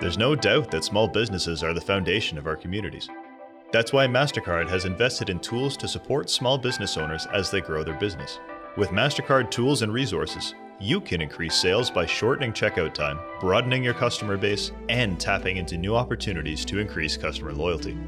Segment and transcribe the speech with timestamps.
[0.00, 3.08] There's no doubt that small businesses are the foundation of our communities.
[3.72, 7.82] That's why MasterCard has invested in tools to support small business owners as they grow
[7.82, 8.38] their business.
[8.76, 13.92] With MasterCard tools and resources, you can increase sales by shortening checkout time, broadening your
[13.92, 17.98] customer base, and tapping into new opportunities to increase customer loyalty.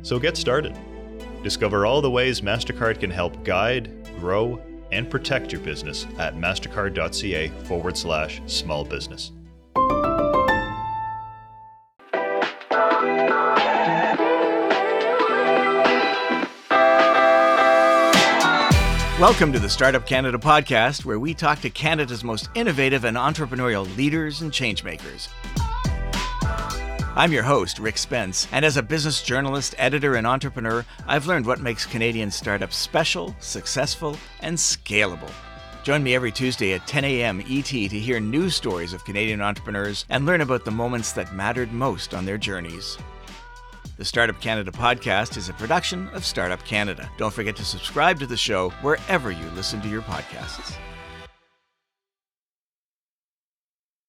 [0.00, 0.74] So get started.
[1.42, 7.48] Discover all the ways MasterCard can help guide, grow, and protect your business at mastercard.ca
[7.64, 9.32] forward slash small business.
[19.20, 23.96] Welcome to the Startup Canada podcast, where we talk to Canada's most innovative and entrepreneurial
[23.96, 25.28] leaders and changemakers.
[27.14, 31.46] I'm your host, Rick Spence, and as a business journalist, editor, and entrepreneur, I've learned
[31.46, 35.30] what makes Canadian startups special, successful, and scalable.
[35.84, 37.40] Join me every Tuesday at 10 a.m.
[37.48, 41.72] ET to hear news stories of Canadian entrepreneurs and learn about the moments that mattered
[41.72, 42.98] most on their journeys.
[43.96, 47.08] The Startup Canada podcast is a production of Startup Canada.
[47.16, 50.76] Don't forget to subscribe to the show wherever you listen to your podcasts.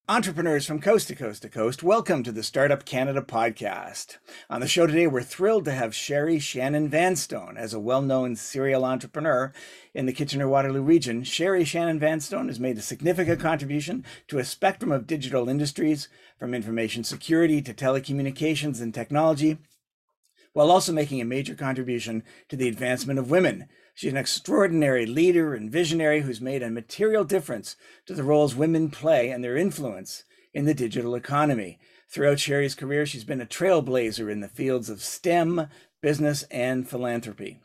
[0.09, 4.17] Entrepreneurs from coast to coast to coast, welcome to the Startup Canada podcast.
[4.49, 7.55] On the show today, we're thrilled to have Sherry Shannon Vanstone.
[7.55, 9.53] As a well known serial entrepreneur
[9.93, 14.45] in the Kitchener Waterloo region, Sherry Shannon Vanstone has made a significant contribution to a
[14.45, 16.07] spectrum of digital industries,
[16.39, 19.57] from information security to telecommunications and technology,
[20.55, 23.67] while also making a major contribution to the advancement of women.
[23.93, 28.89] She's an extraordinary leader and visionary who's made a material difference to the roles women
[28.89, 30.23] play and their influence
[30.53, 31.77] in the digital economy.
[32.07, 35.67] Throughout Sherry's career, she's been a trailblazer in the fields of STEM,
[36.01, 37.59] business, and philanthropy.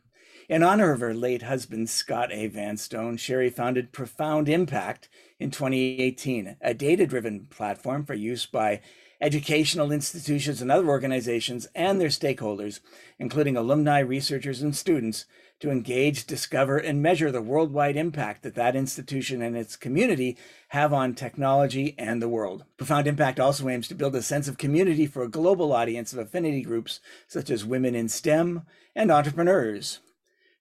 [0.49, 2.49] In honor of her late husband, Scott A.
[2.49, 5.09] Vanstone, Sherry founded Profound Impact
[5.39, 8.81] in 2018, a data driven platform for use by
[9.21, 12.81] educational institutions and other organizations and their stakeholders,
[13.19, 15.27] including alumni, researchers, and students,
[15.61, 20.39] to engage, discover, and measure the worldwide impact that that institution and its community
[20.69, 22.65] have on technology and the world.
[22.79, 26.19] Profound Impact also aims to build a sense of community for a global audience of
[26.19, 28.63] affinity groups such as women in STEM
[28.95, 30.01] and entrepreneurs.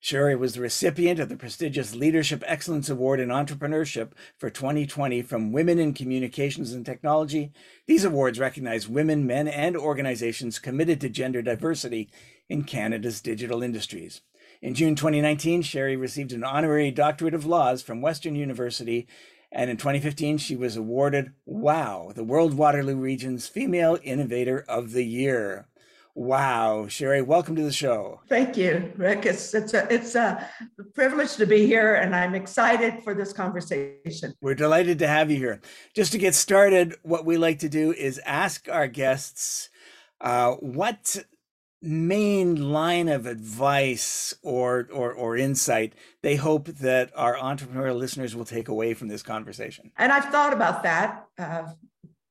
[0.01, 5.51] Sherry was the recipient of the prestigious Leadership Excellence Award in Entrepreneurship for 2020 from
[5.51, 7.51] Women in Communications and Technology.
[7.85, 12.09] These awards recognize women, men, and organizations committed to gender diversity
[12.47, 14.21] in Canada's digital industries.
[14.61, 19.05] In June 2019, Sherry received an honorary doctorate of laws from Western University,
[19.51, 25.05] and in 2015, she was awarded WOW, the World Waterloo Region's Female Innovator of the
[25.05, 25.67] Year.
[26.15, 28.19] Wow, Sherry, welcome to the show.
[28.27, 29.25] Thank you, Rick.
[29.25, 30.49] It's it's a it's a
[30.93, 34.33] privilege to be here, and I'm excited for this conversation.
[34.41, 35.61] We're delighted to have you here.
[35.95, 39.69] Just to get started, what we like to do is ask our guests
[40.19, 41.17] uh, what
[41.81, 48.45] main line of advice or, or or insight they hope that our entrepreneurial listeners will
[48.45, 49.91] take away from this conversation.
[49.97, 51.27] And I've thought about that.
[51.37, 51.63] Uh,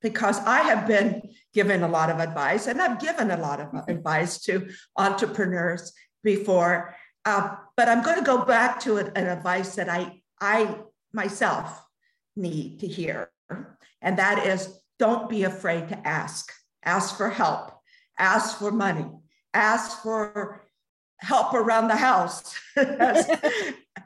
[0.00, 1.22] because I have been
[1.54, 5.92] given a lot of advice and I've given a lot of advice to entrepreneurs
[6.22, 6.94] before.
[7.24, 10.76] Uh, but I'm going to go back to an, an advice that I, I
[11.12, 11.84] myself
[12.36, 13.30] need to hear.
[14.00, 16.52] And that is don't be afraid to ask.
[16.84, 17.72] Ask for help,
[18.18, 19.06] ask for money,
[19.52, 20.64] ask for
[21.18, 22.54] help around the house.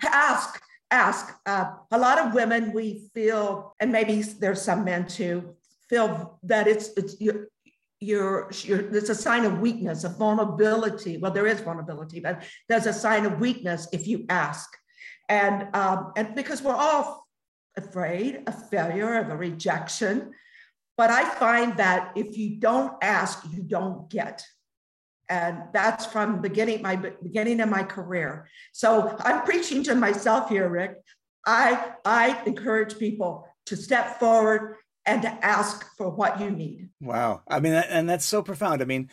[0.02, 1.34] ask, ask.
[1.46, 5.54] Uh, a lot of women, we feel, and maybe there's some men too,
[5.92, 7.48] feel that it's it's you're,
[8.00, 11.18] you're, you're it's a sign of weakness, of vulnerability.
[11.18, 14.70] Well, there is vulnerability, but there's a sign of weakness if you ask,
[15.28, 17.26] and um, and because we're all
[17.76, 20.32] afraid of failure, of a rejection.
[20.96, 24.44] But I find that if you don't ask, you don't get.
[25.28, 28.48] And that's from beginning my beginning of my career.
[28.72, 30.96] So I'm preaching to myself here, Rick.
[31.46, 34.76] I I encourage people to step forward
[35.06, 36.88] and to ask for what you need.
[37.00, 37.42] Wow.
[37.48, 38.82] I mean, and that's so profound.
[38.82, 39.10] I mean,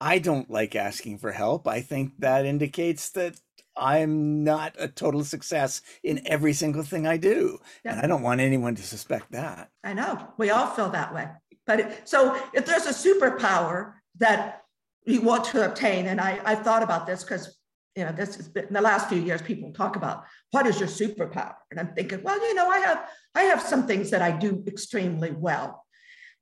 [0.00, 1.66] I don't like asking for help.
[1.66, 3.40] I think that indicates that
[3.76, 7.58] I'm not a total success in every single thing I do.
[7.84, 7.92] Yeah.
[7.92, 9.70] And I don't want anyone to suspect that.
[9.82, 10.28] I know.
[10.38, 11.28] We all feel that way.
[11.66, 14.62] But it, so if there's a superpower that
[15.06, 17.58] you want to obtain, and I, I've thought about this because
[17.96, 20.78] you know this has been in the last few years people talk about what is
[20.78, 24.22] your superpower and i'm thinking well you know i have i have some things that
[24.22, 25.84] i do extremely well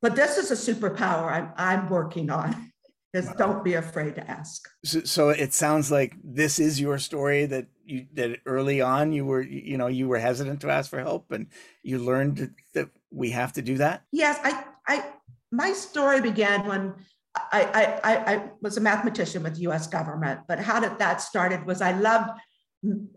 [0.01, 2.73] but this is a superpower i'm, I'm working on
[3.13, 3.35] is wow.
[3.35, 4.69] don't be afraid to ask.
[4.85, 9.25] So, so, it sounds like this is your story that you that early on you
[9.25, 11.49] were you know you were hesitant to ask for help and
[11.83, 14.03] you learned that we have to do that.
[14.13, 15.05] Yes, I I
[15.51, 16.95] my story began when
[17.35, 19.87] I I I was a mathematician with the U.S.
[19.87, 22.31] government, but how did that started was I loved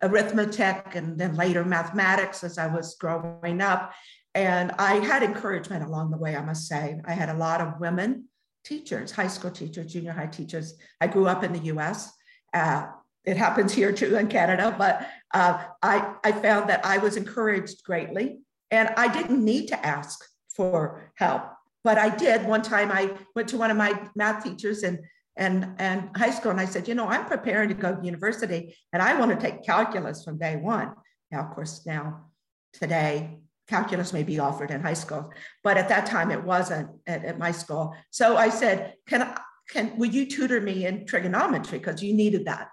[0.01, 3.93] arithmetic and then later mathematics as I was growing up.
[4.33, 6.99] And I had encouragement along the way, I must say.
[7.05, 8.25] I had a lot of women
[8.63, 10.73] teachers, high school teachers, junior high teachers.
[10.99, 12.11] I grew up in the US.
[12.53, 12.87] Uh,
[13.23, 17.83] it happens here too in Canada, but uh, I, I found that I was encouraged
[17.83, 18.39] greatly
[18.71, 20.23] and I didn't need to ask
[20.55, 21.43] for help.
[21.85, 22.45] But I did.
[22.45, 24.99] One time I went to one of my math teachers and
[25.37, 28.75] and and high school and I said, you know, I'm preparing to go to university
[28.91, 30.93] and I want to take calculus from day one.
[31.31, 32.05] Now, of course, now
[32.73, 35.31] today calculus may be offered in high school,
[35.63, 37.95] but at that time it wasn't at, at my school.
[38.09, 39.37] So I said, can I,
[39.69, 41.79] can, would you tutor me in trigonometry?
[41.79, 42.69] Because you needed that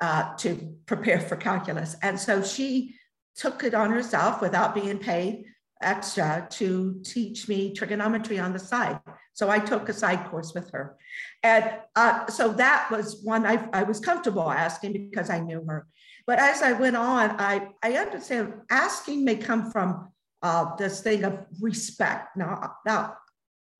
[0.00, 1.96] uh, to prepare for calculus.
[2.02, 2.94] And so she
[3.36, 5.44] took it on herself without being paid
[5.82, 9.00] extra to teach me trigonometry on the side.
[9.32, 10.96] So I took a side course with her.
[11.42, 15.86] And uh, so that was one I, I was comfortable asking because I knew her.
[16.26, 20.12] But as I went on, I, I understand asking may come from
[20.42, 22.36] uh, this thing of respect.
[22.36, 23.16] Now, now,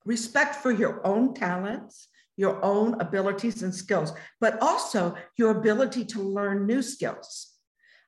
[0.04, 6.22] respect for your own talents, your own abilities and skills, but also your ability to
[6.22, 7.52] learn new skills.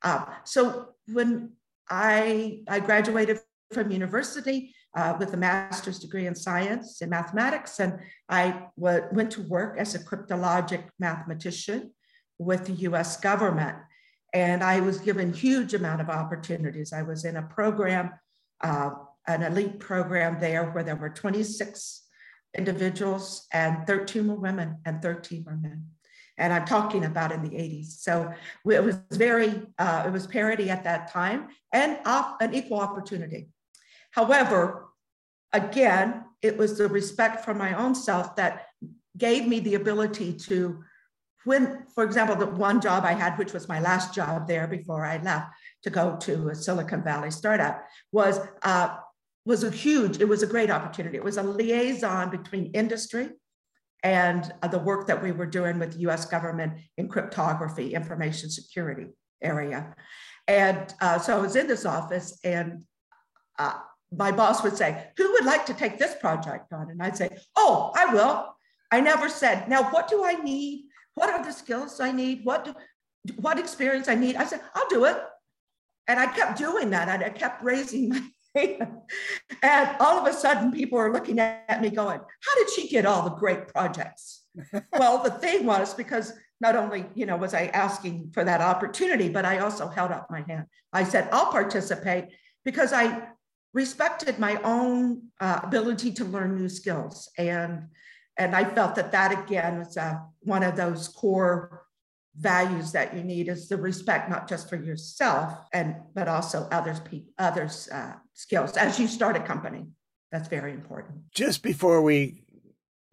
[0.03, 1.53] Uh, so when
[1.89, 3.41] I, I graduated
[3.73, 7.99] from university uh, with a master's degree in science and mathematics, and
[8.29, 11.93] I went to work as a cryptologic mathematician
[12.39, 13.77] with the US government.
[14.35, 16.93] And I was given huge amount of opportunities.
[16.93, 18.13] I was in a program
[18.63, 18.91] uh,
[19.27, 22.03] an elite program there where there were 26
[22.57, 25.87] individuals and 13 were women and 13 were men.
[26.39, 28.01] And I'm talking about in the 80s.
[28.01, 28.33] So
[28.69, 33.49] it was very, uh, it was parity at that time and an equal opportunity.
[34.13, 34.89] However,
[35.53, 38.67] again, it was the respect for my own self that
[39.17, 40.83] gave me the ability to
[41.45, 45.05] when, for example, the one job I had, which was my last job there before
[45.05, 48.97] I left to go to a Silicon Valley startup, was uh,
[49.45, 50.21] was a huge.
[50.21, 51.17] It was a great opportunity.
[51.17, 53.31] It was a liaison between industry
[54.05, 56.27] and uh, the work that we were doing with the U.S.
[56.27, 59.07] government in cryptography, information security
[59.43, 59.97] area,
[60.47, 62.85] and uh, so I was in this office and.
[64.17, 66.91] My boss would say, Who would like to take this project on?
[66.91, 68.55] And I'd say, Oh, I will.
[68.91, 70.85] I never said, Now, what do I need?
[71.15, 72.45] What are the skills I need?
[72.45, 72.75] What do,
[73.37, 74.37] what experience I need?
[74.37, 75.17] I said, I'll do it.
[76.09, 77.09] And I kept doing that.
[77.09, 78.23] And I kept raising my
[78.55, 78.89] hand.
[79.63, 83.07] And all of a sudden, people are looking at me going, How did she get
[83.07, 84.43] all the great projects?
[84.93, 89.29] well, the thing was because not only you know was I asking for that opportunity,
[89.29, 90.67] but I also held up my hand.
[90.93, 92.27] I said, I'll participate
[92.65, 93.29] because I
[93.73, 97.31] respected my own uh, ability to learn new skills.
[97.39, 97.89] And
[98.39, 101.83] and I felt that that again was uh, one of those core
[102.37, 106.99] values that you need is the respect not just for yourself and but also others
[107.39, 109.87] others uh, skills as you start a company.
[110.31, 111.31] That's very important.
[111.35, 112.43] Just before we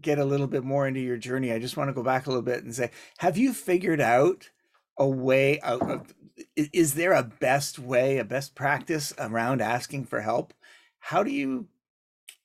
[0.01, 2.29] get a little bit more into your journey, I just want to go back a
[2.29, 4.49] little bit and say, have you figured out
[4.97, 6.13] a way out of,
[6.55, 10.53] is there a best way, a best practice around asking for help?
[10.99, 11.67] How do you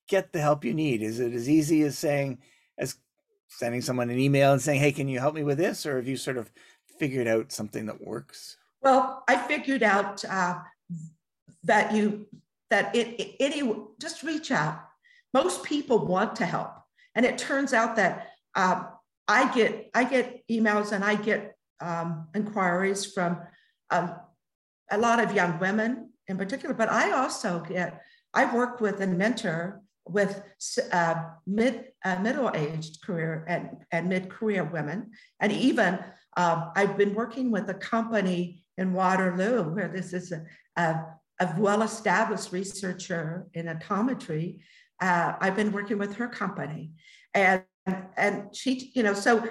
[0.08, 1.02] get the help you need?
[1.02, 2.38] Is it as easy as saying,
[2.78, 2.96] as
[3.48, 6.08] sending someone an email and saying, "Hey, can you help me with this?" Or have
[6.08, 6.50] you sort of
[6.98, 8.56] figured out something that works?
[8.80, 10.60] Well, I figured out uh,
[11.64, 12.26] that you
[12.70, 14.80] that it, it, any just reach out.
[15.32, 16.72] Most people want to help,
[17.14, 18.84] and it turns out that uh,
[19.26, 23.38] I get I get emails and I get um, inquiries from
[23.90, 24.16] um,
[24.90, 28.00] a lot of young women in particular, but I also get
[28.32, 30.42] I work with and mentor with
[30.92, 31.14] uh,
[31.46, 35.12] mid uh, middle-aged career and, and mid-career women.
[35.40, 35.98] And even
[36.36, 40.44] um, I've been working with a company in Waterloo where this is a,
[40.76, 41.06] a,
[41.40, 44.60] a well-established researcher in optometry.
[45.00, 46.90] Uh, I've been working with her company
[47.32, 47.62] and,
[48.16, 49.48] and she, you know, so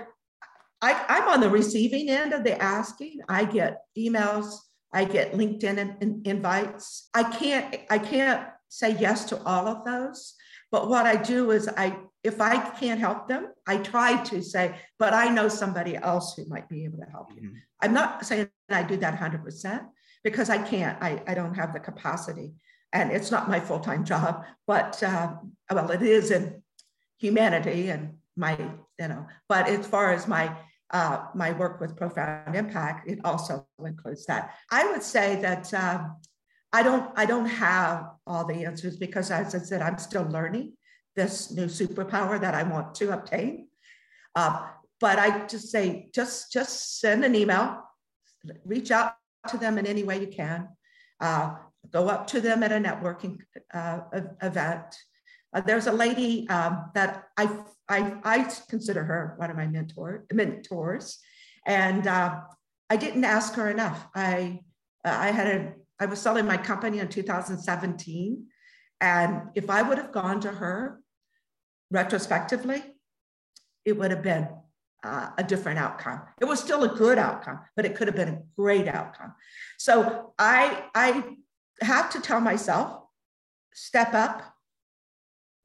[0.83, 3.21] I, I'm on the receiving end of the asking.
[3.29, 4.57] I get emails,
[4.91, 7.09] I get LinkedIn in, in, invites.
[7.13, 10.35] I can't I can't say yes to all of those,
[10.71, 14.75] but what I do is I if I can't help them, I try to say,
[14.99, 17.41] but I know somebody else who might be able to help you.
[17.41, 17.57] Mm-hmm.
[17.81, 19.85] I'm not saying I do that 100%
[20.23, 21.01] because I can't.
[21.01, 22.53] I, I don't have the capacity
[22.93, 25.33] and it's not my full-time job, but uh,
[25.69, 26.61] well, it is in
[27.17, 28.57] humanity and my,
[28.99, 30.55] you know, but as far as my
[30.93, 34.53] uh, my work with profound impact, it also includes that.
[34.71, 36.17] I would say that um,
[36.71, 40.73] I don't I don't have all the answers because, as I said, I'm still learning
[41.15, 43.67] this new superpower that I want to obtain.
[44.35, 44.67] Uh,
[44.99, 47.81] but I just say just just send an email,
[48.63, 49.15] reach out
[49.49, 50.69] to them in any way you can.
[51.19, 51.55] Uh,
[51.91, 53.39] go up to them at a networking
[53.73, 54.01] uh,
[54.41, 54.95] event.
[55.53, 57.49] Uh, there's a lady um, that I,
[57.89, 61.19] I, I consider her one of my mentor, mentors,
[61.65, 62.39] and uh,
[62.89, 64.07] I didn't ask her enough.
[64.15, 64.61] I,
[65.05, 68.45] I had a, I was selling my company in 2017,
[68.99, 71.01] and if I would have gone to her
[71.91, 72.83] retrospectively,
[73.85, 74.47] it would have been
[75.03, 76.21] uh, a different outcome.
[76.41, 79.33] It was still a good outcome, but it could have been a great outcome.
[79.77, 81.35] So I, I
[81.81, 83.01] have to tell myself,
[83.73, 84.52] step up,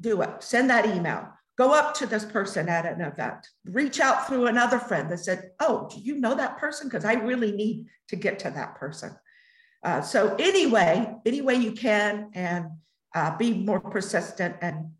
[0.00, 4.26] do it, send that email, go up to this person at an event, reach out
[4.26, 6.88] through another friend that said, Oh, do you know that person?
[6.88, 9.17] Because I really need to get to that person.
[9.85, 12.67] Uh, so, anyway, any way you can, and
[13.14, 14.90] uh, be more persistent and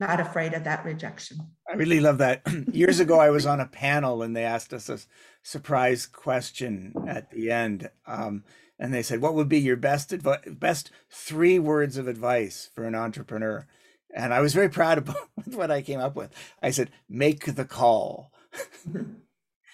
[0.00, 1.38] not afraid of that rejection.
[1.68, 2.42] I really love that.
[2.72, 4.98] Years ago, I was on a panel and they asked us a
[5.42, 7.90] surprise question at the end.
[8.06, 8.44] Um,
[8.78, 12.84] and they said, "What would be your best advice, best three words of advice for
[12.84, 13.66] an entrepreneur?"
[14.14, 15.16] And I was very proud of
[15.54, 16.32] what I came up with.
[16.62, 18.32] I said, "Make the call."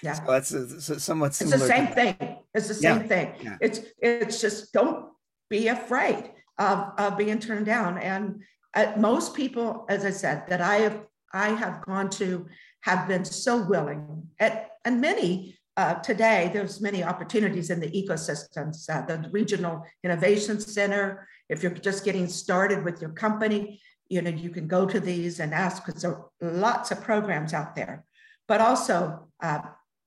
[0.02, 1.56] Yeah, so that's a, somewhat similar.
[1.56, 2.38] It's the same thing.
[2.54, 3.06] It's the same yeah.
[3.06, 3.34] thing.
[3.42, 3.56] Yeah.
[3.60, 5.06] It's it's just don't
[5.50, 7.98] be afraid of, of being turned down.
[7.98, 8.42] And
[8.74, 12.46] uh, most people, as I said, that I have I have gone to
[12.80, 18.88] have been so willing, at, and many uh, today, there's many opportunities in the ecosystems,
[18.90, 21.28] uh, the Regional Innovation Center.
[21.48, 25.38] If you're just getting started with your company, you know, you can go to these
[25.38, 28.04] and ask because there are lots of programs out there.
[28.48, 29.60] But also uh,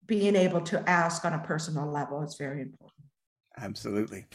[0.08, 3.06] being able to ask on a personal level is very important.
[3.58, 4.26] Absolutely.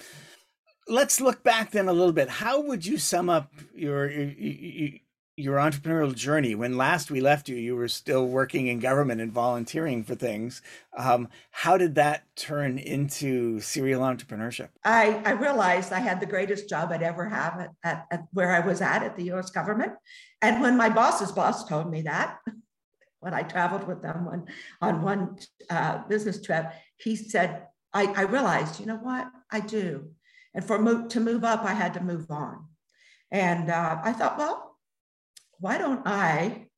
[0.89, 2.29] Let's look back then a little bit.
[2.29, 4.91] How would you sum up your, your, your
[5.59, 6.55] entrepreneurial journey.
[6.55, 10.63] When last we left you you were still working in government and volunteering for things.
[10.97, 14.69] Um, how did that turn into serial entrepreneurship?
[14.83, 18.53] I, I realized i had the greatest job i'd ever have at, at, at where
[18.53, 19.93] i was at at the us government.
[20.41, 22.39] And when my boss's boss told me that
[23.21, 24.47] when i traveled with them on,
[24.81, 25.37] on one
[25.69, 29.31] uh, business trip he said I, I realized you know what?
[29.51, 30.11] I do.
[30.55, 30.79] And for
[31.09, 32.65] to move up i had to move on.
[33.31, 34.66] And uh, i thought well
[35.61, 36.69] why don't I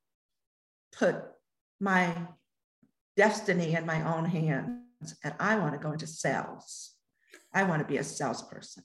[0.92, 1.16] put
[1.80, 2.14] my
[3.16, 6.94] destiny in my own hands and I want to go into sales?
[7.54, 8.84] I want to be a salesperson.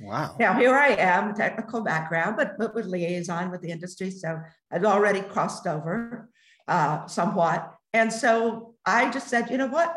[0.00, 0.36] Wow.
[0.38, 4.10] Now here I am, technical background, but, but with liaison with the industry.
[4.10, 6.30] So I've already crossed over
[6.66, 7.74] uh, somewhat.
[7.92, 9.94] And so I just said, you know what?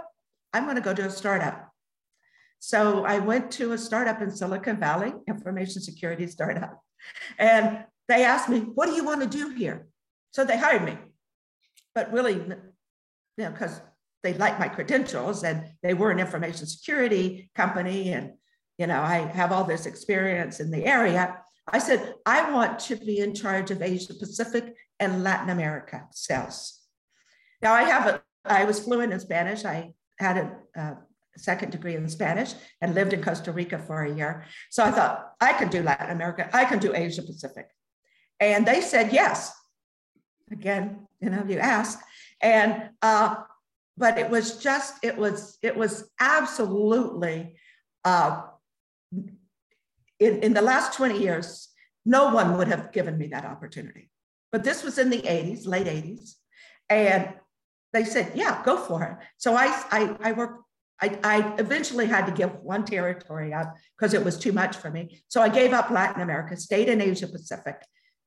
[0.51, 1.69] I'm going to go to a startup.
[2.59, 6.81] So I went to a startup in Silicon Valley, information security startup.
[7.37, 9.87] And they asked me, What do you want to do here?
[10.31, 10.97] So they hired me.
[11.95, 12.55] But really, you
[13.37, 13.79] know, because
[14.23, 18.33] they liked my credentials and they were an information security company and
[18.77, 21.37] you know i have all this experience in the area.
[21.67, 26.79] I said i want to be in charge of asia pacific and latin america sales.
[27.61, 29.65] Now i have a i was fluent in spanish.
[29.65, 30.97] I had a, a
[31.37, 34.45] second degree in spanish and lived in costa rica for a year.
[34.71, 36.49] So i thought i can do latin america.
[36.53, 37.67] I can do asia pacific
[38.39, 39.53] and they said yes.
[40.51, 41.99] Again, you know, you ask.
[42.41, 43.35] And uh,
[43.97, 47.55] but it was just, it was, it was absolutely
[48.03, 48.41] uh,
[50.19, 51.69] in, in the last 20 years,
[52.05, 54.09] no one would have given me that opportunity.
[54.51, 56.33] But this was in the 80s, late 80s.
[56.89, 57.33] And
[57.91, 59.27] they said, yeah, go for it.
[59.37, 60.63] So I, I, I worked,
[61.01, 64.89] I, I eventually had to give one territory up because it was too much for
[64.89, 65.23] me.
[65.27, 67.75] So I gave up Latin America, stayed in Asia Pacific,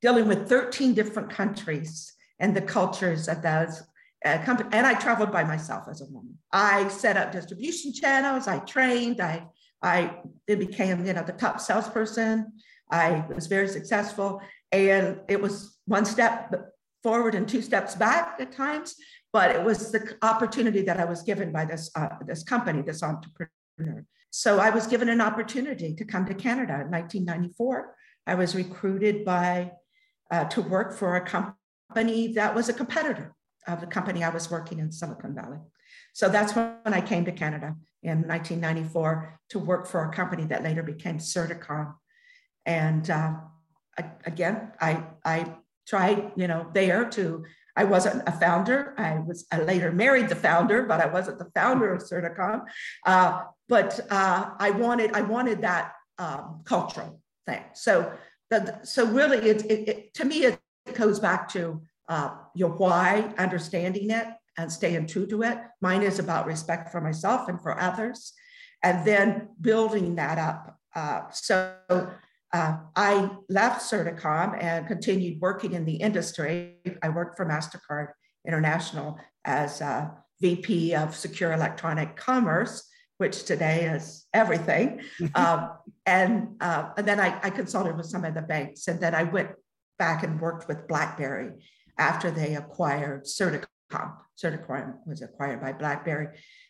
[0.02, 3.82] dealing with 13 different countries and the cultures of those
[4.24, 4.72] uh, companies.
[4.74, 6.38] And I traveled by myself as a woman.
[6.52, 8.46] I set up distribution channels.
[8.48, 9.20] I trained.
[9.20, 9.46] I
[9.82, 12.52] I became you know the top salesperson.
[12.90, 14.40] I was very successful,
[14.72, 16.72] and it was one step
[17.02, 18.94] forward and two steps back at times.
[19.32, 23.02] but it was the opportunity that I was given by this, uh, this company, this
[23.02, 24.02] entrepreneur.
[24.30, 27.94] So I was given an opportunity to come to Canada in 1994.
[28.26, 29.72] I was recruited by
[30.30, 33.34] uh, to work for a company that was a competitor
[33.66, 35.58] of the company I was working in Silicon Valley.
[36.12, 40.62] So that's when I came to Canada in 1994 to work for a company that
[40.62, 41.94] later became Certicom.
[42.64, 43.34] And uh,
[44.24, 45.54] again, I, I
[45.86, 47.44] tried, you know, there to,
[47.76, 48.94] I wasn't a founder.
[48.96, 52.62] I was, I later married the founder, but I wasn't the founder of Certicom.
[53.04, 57.62] Uh, but uh, I wanted, I wanted that um, cultural thing.
[57.74, 58.12] So,
[58.82, 60.58] so really, it, it, it, to me, it
[60.94, 64.26] goes back to uh, your why, understanding it,
[64.56, 65.58] and staying true to it.
[65.80, 68.32] Mine is about respect for myself and for others,
[68.82, 70.78] and then building that up.
[70.94, 71.74] Uh, so
[72.52, 76.76] uh, I left Certicom and continued working in the industry.
[77.02, 78.08] I worked for MasterCard
[78.46, 79.82] International as
[80.40, 85.00] VP of Secure Electronic Commerce, which today is everything.
[85.34, 85.70] um,
[86.04, 89.24] and, uh, and then I, I, consulted with some of the banks, and then I
[89.24, 89.50] went
[89.98, 91.52] back and worked with BlackBerry
[91.98, 93.66] after they acquired Certicom.
[94.42, 96.28] Certicom was acquired by BlackBerry.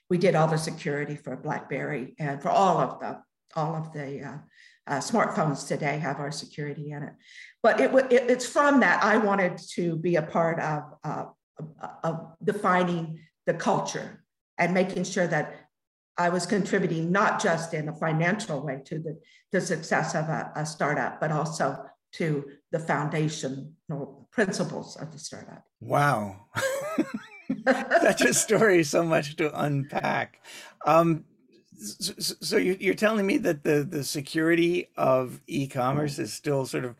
[0.09, 3.21] We did all the security for BlackBerry and for all of the
[3.57, 4.39] all of the uh,
[4.87, 7.13] uh, smartphones today have our security in it.
[7.63, 11.25] But it, it, it's from that I wanted to be a part of, uh,
[12.05, 14.23] of defining the culture
[14.59, 15.55] and making sure that
[16.19, 19.19] I was contributing not just in a financial way to the,
[19.53, 25.65] the success of a, a startup, but also to the foundational principles of the startup.
[25.81, 26.47] Wow.
[28.01, 30.41] Such a story, so much to unpack.
[30.87, 31.25] Um,
[31.79, 36.97] so, so you're telling me that the, the security of e-commerce is still sort of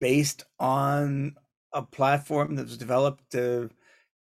[0.00, 1.34] based on
[1.72, 3.68] a platform that was developed uh,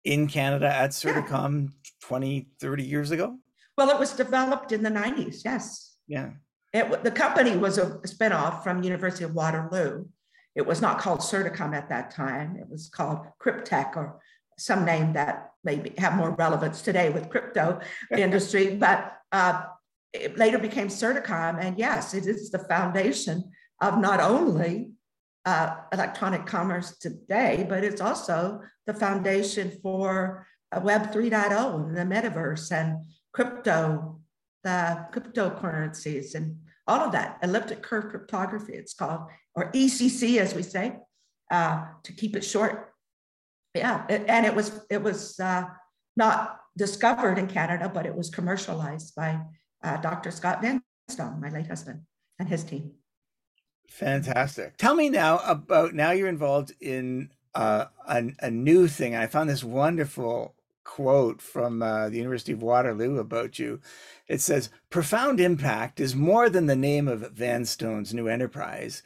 [0.04, 1.92] in Canada at Certicom yeah.
[2.02, 3.38] 20, 30 years ago?
[3.78, 5.96] Well, it was developed in the 90s, yes.
[6.08, 6.32] Yeah.
[6.74, 10.06] It, the company was a spinoff from University of Waterloo.
[10.56, 12.58] It was not called Certicom at that time.
[12.58, 14.20] It was called Cryptech or
[14.58, 17.82] some name that maybe have more relevance today with crypto
[18.18, 19.64] industry, but uh,
[20.14, 21.62] it later became Certicom.
[21.62, 24.92] And yes, it is the foundation of not only
[25.46, 30.48] uh, electronic commerce today, but it's also the foundation for
[30.82, 34.22] Web 3.0 and the metaverse and crypto,
[34.64, 40.64] the cryptocurrencies and all of that, elliptic curve cryptography, it's called, or ECC as we
[40.64, 40.96] say,
[41.52, 42.94] uh, to keep it short.
[43.74, 45.66] Yeah, it, and it was it was uh,
[46.16, 49.42] not discovered in Canada, but it was commercialized by
[49.84, 50.32] uh, Dr.
[50.32, 52.02] Scott Vanstone, my late husband,
[52.40, 52.92] and his team.
[53.90, 54.78] Fantastic.
[54.78, 59.14] Tell me now about now you're involved in uh, a, a new thing.
[59.16, 60.55] I found this wonderful
[60.86, 63.82] quote from uh, the University of Waterloo about you.
[64.30, 69.04] It says, Profound Impact is more than the name of Vanstone's new enterprise,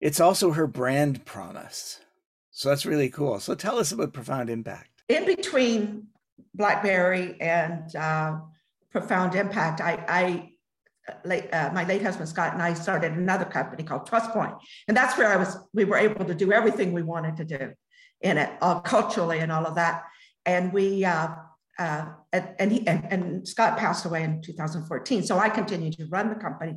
[0.00, 1.98] it's also her brand promise.
[2.52, 3.40] So that's really cool.
[3.40, 4.90] So tell us about Profound Impact.
[5.08, 6.06] In between
[6.54, 8.38] BlackBerry and uh,
[8.92, 10.52] Profound Impact, I, I
[11.24, 15.16] Late, uh, my late husband Scott and I started another company called TrustPoint, and that's
[15.16, 15.56] where I was.
[15.72, 17.72] We were able to do everything we wanted to do
[18.20, 20.02] in it, all culturally and all of that
[20.48, 21.28] and we uh,
[21.78, 25.22] uh, and he and, and, Scott passed away in 2014.
[25.22, 26.76] So I continued to run the company,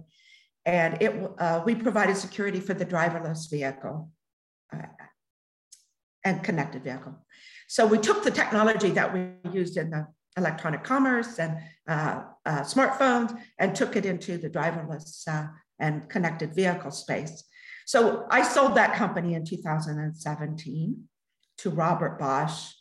[0.65, 4.09] and it uh, we provided security for the driverless vehicle
[4.75, 5.05] uh,
[6.25, 7.15] and connected vehicle.
[7.67, 10.05] So we took the technology that we used in the
[10.37, 11.57] electronic commerce and
[11.87, 15.27] uh, uh, smartphones and took it into the driverless
[15.79, 17.43] and connected vehicle space.
[17.85, 21.03] So I sold that company in 2017
[21.59, 22.73] to Robert Bosch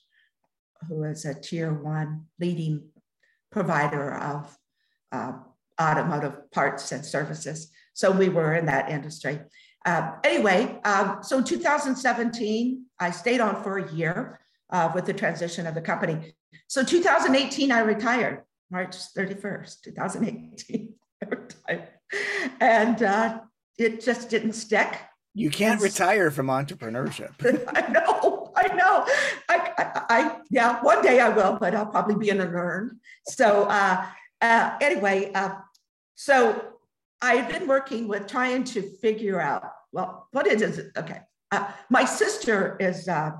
[0.88, 2.88] who is a tier one leading
[3.50, 4.56] provider of
[5.12, 5.32] uh,
[5.80, 7.70] automotive parts and services.
[7.94, 9.40] So we were in that industry.
[9.84, 14.40] Uh, anyway, um, so in 2017, I stayed on for a year
[14.70, 16.34] uh, with the transition of the company.
[16.68, 20.94] So 2018, I retired, March 31st, 2018.
[21.22, 21.88] I retired.
[22.60, 23.40] And uh,
[23.78, 24.98] it just didn't stick.
[25.34, 27.32] You can't retire from entrepreneurship.
[27.74, 28.39] I know,
[28.72, 29.06] I know.
[29.48, 33.00] I, I, I, yeah, one day I will, but I'll probably be in an urn.
[33.26, 34.06] So uh,
[34.40, 35.56] uh, anyway, uh,
[36.14, 36.64] so
[37.20, 41.20] I've been working with trying to figure out, well, what it is, okay.
[41.50, 43.32] Uh, my sister is uh,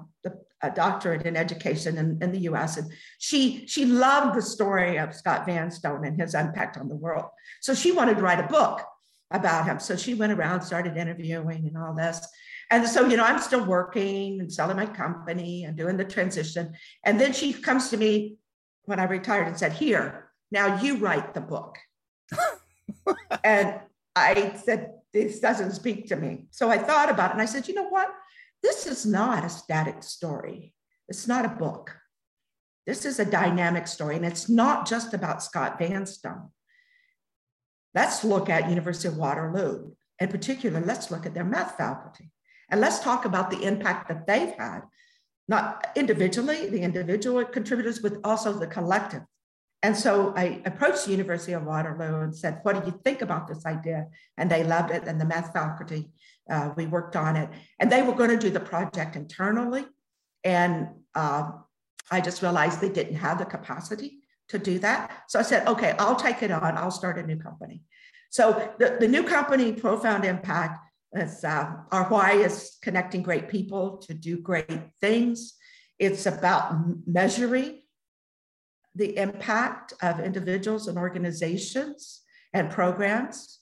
[0.63, 5.15] a doctorate in education in, in the US, and she, she loved the story of
[5.15, 7.27] Scott Vanstone and his impact on the world.
[7.61, 8.83] So she wanted to write a book
[9.31, 9.79] about him.
[9.79, 12.27] So she went around, started interviewing and all this.
[12.71, 16.75] And so, you know, I'm still working and selling my company and doing the transition.
[17.05, 18.39] And then she comes to me
[18.85, 21.77] when I retired and said, Here, now you write the book.
[23.45, 23.81] and
[24.15, 26.47] I said, This doesn't speak to me.
[26.51, 28.09] So I thought about it and I said, You know what?
[28.63, 30.75] This is not a static story,
[31.09, 31.97] it's not a book.
[32.87, 36.49] This is a dynamic story, and it's not just about Scott Vanstone.
[37.95, 39.93] Let's look at University of Waterloo.
[40.19, 42.33] In particular, let's look at their math faculty.
[42.71, 44.81] And let's talk about the impact that they've had,
[45.49, 49.23] not individually, the individual contributors, but also the collective.
[49.83, 53.49] And so I approached the University of Waterloo and said, What do you think about
[53.49, 54.09] this idea?
[54.37, 55.05] And they loved it.
[55.05, 56.11] And the math faculty,
[56.51, 57.49] uh, we worked on it.
[57.79, 59.87] And they were going to do the project internally.
[60.45, 61.51] And uh,
[62.11, 65.23] I just realized they didn't have the capacity to do that.
[65.29, 66.77] So I said, okay, I'll take it on.
[66.77, 67.83] I'll start a new company.
[68.31, 70.79] So the, the new company, Profound Impact,
[71.13, 75.55] is uh, our why is connecting great people to do great things.
[75.99, 76.75] It's about
[77.07, 77.83] measuring
[78.95, 83.59] the impact of individuals and organizations and programs,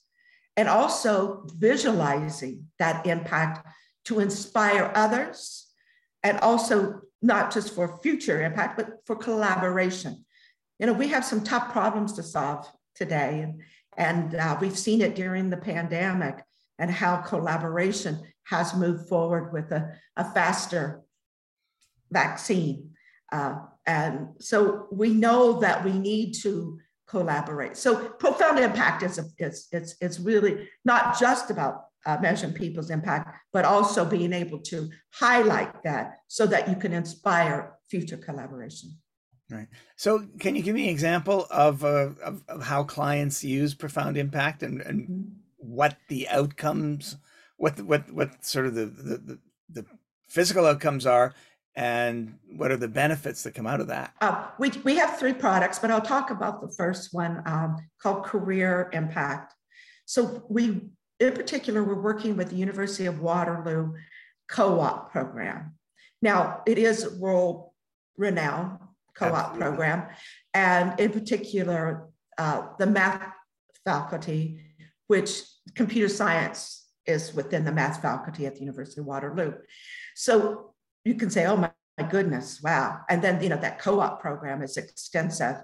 [0.57, 3.65] and also visualizing that impact
[4.05, 5.67] to inspire others,
[6.23, 10.25] and also not just for future impact, but for collaboration
[10.79, 13.41] you know, we have some tough problems to solve today.
[13.41, 13.61] And,
[13.97, 16.41] and uh, we've seen it during the pandemic
[16.79, 21.03] and how collaboration has moved forward with a, a faster
[22.11, 22.91] vaccine.
[23.31, 27.77] Uh, and so we know that we need to collaborate.
[27.77, 32.89] So profound impact is, a, is, is, is really not just about uh, measuring people's
[32.89, 38.91] impact, but also being able to highlight that so that you can inspire future collaboration.
[39.51, 39.67] Right.
[39.95, 44.15] So, can you give me an example of, uh, of, of how clients use profound
[44.15, 45.23] impact and, and mm-hmm.
[45.59, 47.17] What the outcomes,
[47.57, 49.85] what what what sort of the, the the,
[50.27, 51.33] physical outcomes are,
[51.75, 54.13] and what are the benefits that come out of that?
[54.21, 58.23] Uh, we we have three products, but I'll talk about the first one um, called
[58.23, 59.53] Career Impact.
[60.05, 63.93] So we, in particular, we're working with the University of Waterloo
[64.47, 65.75] co-op program.
[66.21, 67.69] Now it is world
[68.17, 68.79] renowned
[69.15, 69.61] co-op Absolutely.
[69.61, 70.07] program,
[70.53, 73.33] and in particular, uh, the math
[73.83, 74.61] faculty,
[75.07, 75.43] which
[75.75, 79.53] computer science is within the math faculty at the University of Waterloo.
[80.15, 83.01] So you can say, oh my, my goodness, wow.
[83.09, 85.57] And then, you know, that co-op program is extensive,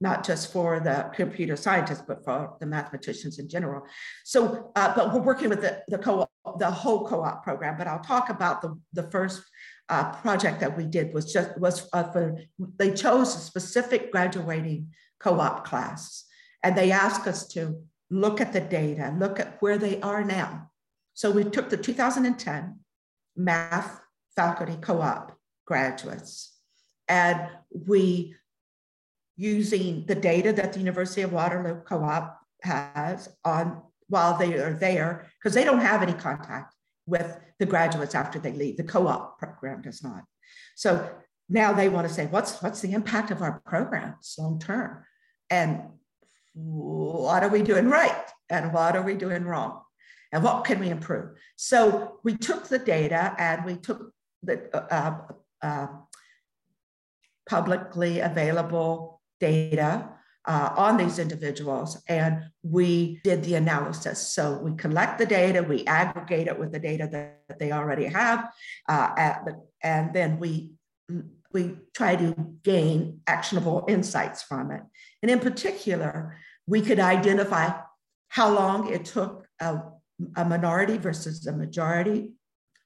[0.00, 3.82] not just for the computer scientists, but for the mathematicians in general.
[4.24, 8.00] So, uh, but we're working with the, the co-op, the whole co-op program, but I'll
[8.00, 9.42] talk about the, the first
[9.88, 12.38] uh, project that we did was just was uh, for
[12.78, 16.24] they chose a specific graduating co-op class
[16.62, 20.70] and they asked us to look at the data look at where they are now
[21.14, 22.78] so we took the 2010
[23.36, 24.00] math
[24.34, 26.56] faculty co-op graduates
[27.08, 27.48] and
[27.86, 28.34] we
[29.36, 35.26] using the data that the university of waterloo co-op has on while they are there
[35.38, 36.74] because they don't have any contact
[37.06, 38.76] with the graduates after they leave.
[38.76, 40.24] The co-op program does not.
[40.76, 41.10] So
[41.48, 45.04] now they want to say, what's what's the impact of our programs long term?
[45.48, 45.82] And
[46.54, 48.26] what are we doing right?
[48.48, 49.80] And what are we doing wrong?
[50.32, 51.30] And what can we improve?
[51.56, 55.18] So we took the data and we took the uh,
[55.62, 55.86] uh,
[57.48, 60.08] publicly available data
[60.46, 64.18] uh, on these individuals and we did the analysis.
[64.28, 68.06] So we collect the data, we aggregate it with the data that, that they already
[68.06, 68.48] have,
[68.88, 69.46] uh, at,
[69.82, 70.72] and then we
[71.52, 74.82] we try to gain actionable insights from it.
[75.22, 77.70] And in particular, we could identify
[78.28, 79.80] how long it took a,
[80.36, 82.32] a minority versus a majority,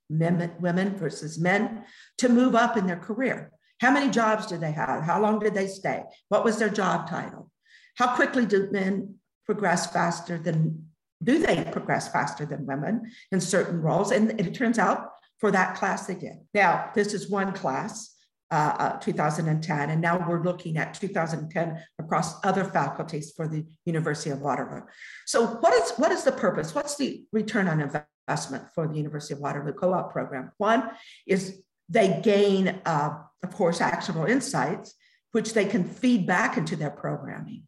[0.08, 1.84] men, women versus men,
[2.18, 3.52] to move up in their career.
[3.80, 5.02] How many jobs did they have?
[5.02, 6.04] How long did they stay?
[6.28, 7.50] What was their job title?
[7.96, 10.86] How quickly do men progress faster than,
[11.22, 14.10] do they progress faster than women in certain roles?
[14.10, 16.36] And it turns out for that class they did.
[16.54, 18.13] Now, this is one class,
[18.54, 24.30] uh, uh, 2010, and now we're looking at 2010 across other faculties for the University
[24.30, 24.82] of Waterloo.
[25.26, 26.72] So what is, what is the purpose?
[26.72, 30.52] What's the return on investment for the University of Waterloo co-op program?
[30.58, 30.88] One
[31.26, 34.94] is they gain, uh, of course, actionable insights,
[35.32, 37.64] which they can feed back into their programming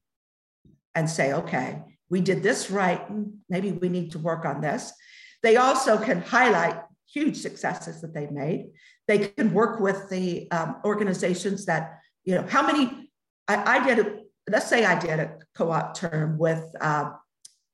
[0.95, 3.05] and say, okay, we did this right.
[3.49, 4.93] Maybe we need to work on this.
[5.43, 6.81] They also can highlight
[7.13, 8.71] huge successes that they've made.
[9.09, 13.11] They can work with the um, organizations that, you know, how many,
[13.49, 14.19] I, I did, a,
[14.51, 17.13] let's say I did a co op term with uh,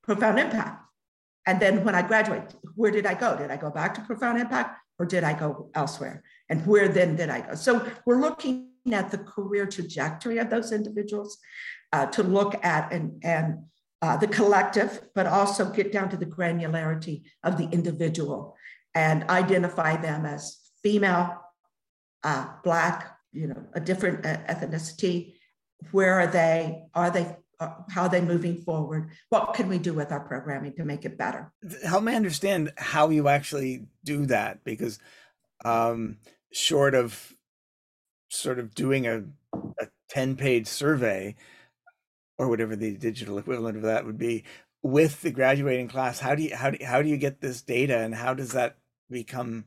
[0.03, 0.83] Profound Impact.
[1.47, 3.37] and then when I graduate, where did I go?
[3.37, 6.23] Did I go back to profound impact or did I go elsewhere?
[6.49, 7.55] And where then did I go?
[7.55, 11.39] So we're looking at the career trajectory of those individuals
[11.93, 13.65] uh, to look at and, and
[14.01, 18.57] uh, the collective, but also get down to the granularity of the individual
[18.95, 21.41] and identify them as female,
[22.23, 25.35] uh, Black, you know, a different uh, ethnicity.
[25.91, 26.85] Where are they?
[26.95, 29.11] Are they uh, how are they moving forward?
[29.29, 31.53] What can we do with our programming to make it better?
[31.85, 34.99] Help me understand how you actually do that, because
[35.65, 36.19] um,
[36.53, 37.35] short of
[38.29, 39.23] sort of doing a,
[39.79, 41.35] a 10 page survey
[42.39, 44.43] or whatever the digital equivalent of that would be
[44.83, 47.99] with the graduating class, how do you, how do, how do you get this data
[47.99, 48.77] and how does that
[49.11, 49.65] become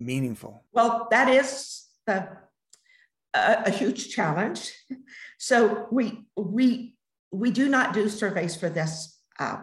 [0.00, 0.64] meaningful?
[0.72, 2.28] Well, that is a,
[3.34, 4.72] a huge challenge.
[5.38, 6.96] So we we
[7.30, 9.58] we do not do surveys for this uh,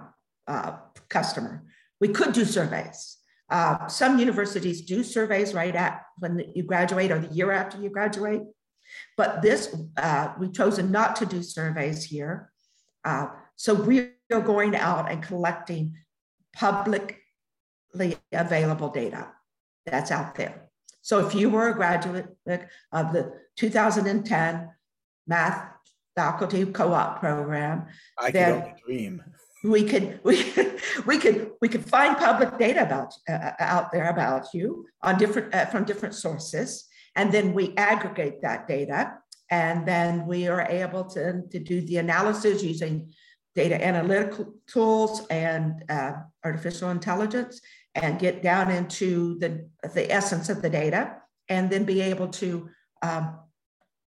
[0.47, 0.77] uh,
[1.09, 1.63] customer.
[1.99, 3.17] We could do surveys.
[3.49, 7.89] Uh, some universities do surveys right at when you graduate or the year after you
[7.89, 8.41] graduate.
[9.17, 12.51] But this, uh, we've chosen not to do surveys here.
[13.03, 15.95] Uh, so we are going out and collecting
[16.53, 17.17] publicly
[18.31, 19.34] available data
[19.85, 20.69] that's out there.
[21.01, 22.35] So if you were a graduate
[22.91, 24.69] of the 2010
[25.27, 25.71] math
[26.15, 27.85] faculty co-op program,
[28.17, 29.23] I could only dream.
[29.63, 34.09] We could we could we could we could find public data about uh, out there
[34.09, 39.13] about you on different uh, from different sources, and then we aggregate that data,
[39.51, 43.11] and then we are able to to do the analysis using
[43.55, 47.61] data analytical tools and uh, artificial intelligence
[47.95, 51.15] and get down into the, the essence of the data
[51.49, 52.69] and then be able to
[53.01, 53.39] um,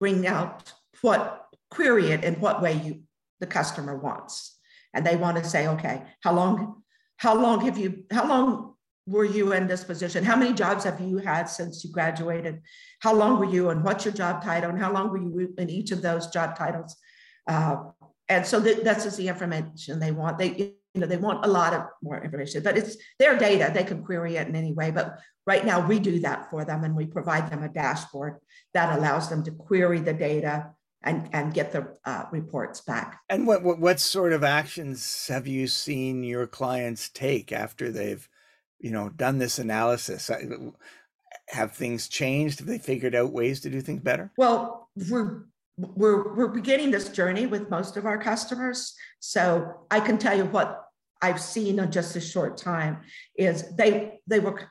[0.00, 3.02] bring out what query it in what way you
[3.40, 4.56] the customer wants.
[4.94, 6.82] And they want to say okay how long
[7.18, 8.74] how long have you how long
[9.06, 10.24] were you in this position?
[10.24, 12.60] How many jobs have you had since you graduated?
[13.00, 14.70] How long were you and what's your job title?
[14.70, 16.96] And how long were you in each of those job titles?
[17.46, 17.76] Uh,
[18.28, 20.38] and so th- that's just the information they want.
[20.38, 23.70] They you know, they want a lot of more information, but it's their data.
[23.72, 24.90] They can query it in any way.
[24.90, 28.38] But right now we do that for them and we provide them a dashboard
[28.72, 30.70] that allows them to query the data
[31.02, 33.20] and, and get the uh, reports back.
[33.28, 38.26] And what, what, what sort of actions have you seen your clients take after they've,
[38.80, 40.30] you know, done this analysis?
[41.50, 42.60] Have things changed?
[42.60, 44.32] Have they figured out ways to do things better?
[44.38, 45.44] Well, we're
[45.76, 48.94] we're we're beginning this journey with most of our customers.
[49.20, 50.85] So I can tell you what
[51.22, 52.98] I've seen in just a short time
[53.36, 54.70] is they they were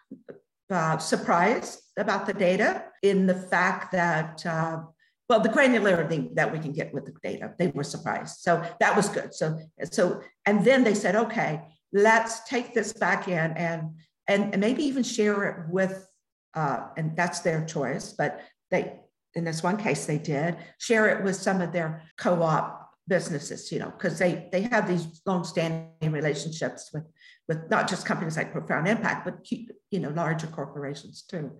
[0.69, 4.81] uh, surprised about the data in the fact that uh,
[5.29, 8.37] well the granularity that we can get with the data they were surprised.
[8.41, 9.33] So that was good.
[9.33, 9.59] So
[9.91, 11.61] so and then they said okay
[11.93, 13.91] let's take this back in and
[14.27, 16.07] and, and maybe even share it with
[16.55, 18.93] uh, and that's their choice but they
[19.33, 23.79] in this one case they did share it with some of their co-op businesses, you
[23.79, 27.03] know, because they they have these long-standing relationships with
[27.47, 31.51] with not just companies like Profound Impact, but you know, larger corporations too,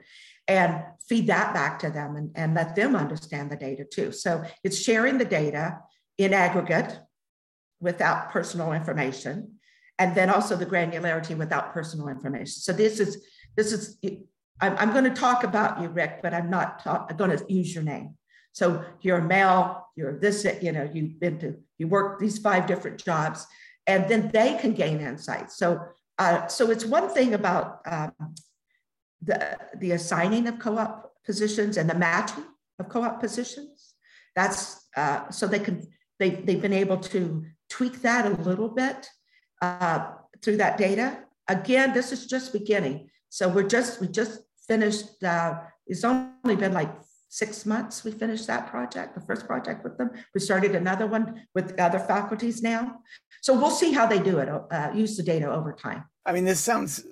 [0.48, 4.12] and feed that back to them and, and let them understand the data too.
[4.12, 5.80] So it's sharing the data
[6.18, 7.00] in aggregate
[7.80, 9.60] without personal information,
[10.00, 12.62] and then also the granularity without personal information.
[12.62, 13.24] So this is
[13.56, 14.00] this is
[14.62, 17.74] I'm, I'm going to talk about you, Rick, but I'm not talk, going to use
[17.74, 18.16] your name.
[18.56, 22.66] So you're a male, you're this, you know, you've been to, you work these five
[22.68, 23.46] different jobs,
[23.86, 25.58] and then they can gain insights.
[25.58, 25.82] So,
[26.18, 28.14] uh, so it's one thing about um,
[29.22, 32.46] the, the assigning of co-op positions and the matching
[32.80, 33.96] of co-op positions.
[34.38, 35.86] That's uh, so they can,
[36.18, 39.06] they, they've been able to tweak that a little bit
[39.62, 41.18] uh, through that data.
[41.50, 43.10] Again, this is just beginning.
[43.28, 45.56] So we're just, we just finished, uh,
[45.88, 46.92] it's only been like
[47.36, 50.10] six months we finished that project the first project with them.
[50.34, 53.00] We started another one with other faculties now.
[53.42, 56.06] So we'll see how they do it uh, use the data over time.
[56.26, 57.04] I mean this sounds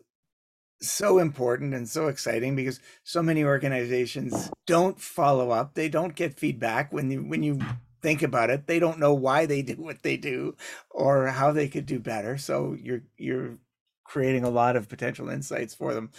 [0.82, 5.74] so important and so exciting because so many organizations don't follow up.
[5.74, 6.94] They don't get feedback.
[6.94, 7.60] When you when you
[8.02, 10.56] think about it they don't know why they do what they do
[10.90, 12.38] or how they could do better.
[12.38, 13.58] So you're you're
[14.06, 16.12] creating a lot of potential insights for them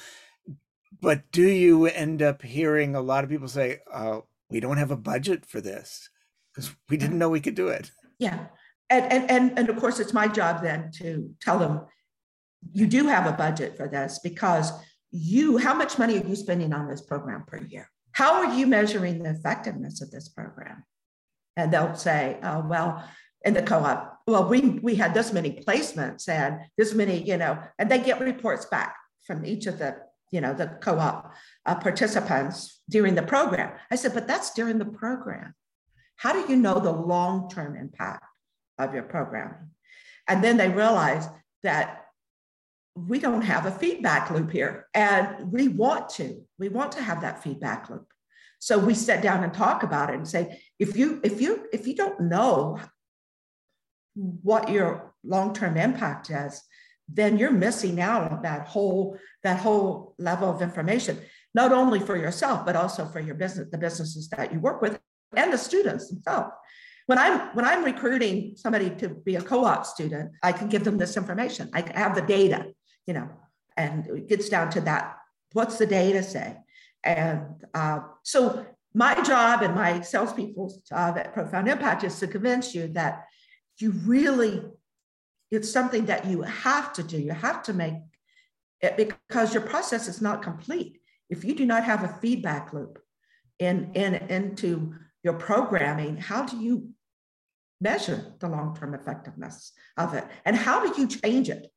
[1.01, 4.91] but do you end up hearing a lot of people say, "Oh, we don't have
[4.91, 6.09] a budget for this
[6.55, 7.91] because we didn't know we could do it"?
[8.19, 8.47] Yeah,
[8.91, 11.87] and and and and of course, it's my job then to tell them
[12.73, 14.73] you do have a budget for this because
[15.11, 17.91] you how much money are you spending on this program per year?
[18.13, 20.85] How are you measuring the effectiveness of this program?
[21.57, 23.05] And they'll say, "Oh, well."
[23.47, 27.59] In the co-op, well, we we had this many placements and this many, you know,
[27.79, 29.97] and they get reports back from each of the,
[30.35, 31.33] you know, the co-op
[31.65, 33.71] uh, participants during the program.
[33.93, 35.55] I said, but that's during the program.
[36.17, 38.25] How do you know the long-term impact
[38.77, 39.71] of your programming?
[40.27, 41.31] And then they realized
[41.63, 42.07] that
[42.97, 46.45] we don't have a feedback loop here, and we want to.
[46.59, 48.07] We want to have that feedback loop.
[48.59, 51.87] So we sit down and talk about it and say, if you if you if
[51.87, 52.81] you don't know
[54.15, 56.63] what your long-term impact is,
[57.09, 61.19] then you're missing out on that whole that whole level of information,
[61.55, 64.99] not only for yourself but also for your business, the businesses that you work with,
[65.37, 66.53] and the students themselves.
[67.07, 70.97] When I'm when I'm recruiting somebody to be a co-op student, I can give them
[70.97, 71.71] this information.
[71.75, 72.67] I have the data,
[73.07, 73.29] you know,
[73.77, 75.17] and it gets down to that.
[75.53, 76.57] What's the data say?
[77.05, 77.43] And
[77.75, 78.65] uh, so
[78.95, 83.25] my job and my salespeople's job at Profound Impact is to convince you that
[83.79, 84.63] you really,
[85.55, 87.19] it's something that you have to do.
[87.19, 87.95] You have to make
[88.81, 91.01] it because your process is not complete.
[91.31, 92.99] If you do not have a feedback loop
[93.59, 96.91] in, in into your programming, how do you
[97.81, 100.25] measure the long-term effectiveness of it?
[100.45, 101.71] And how do you change it?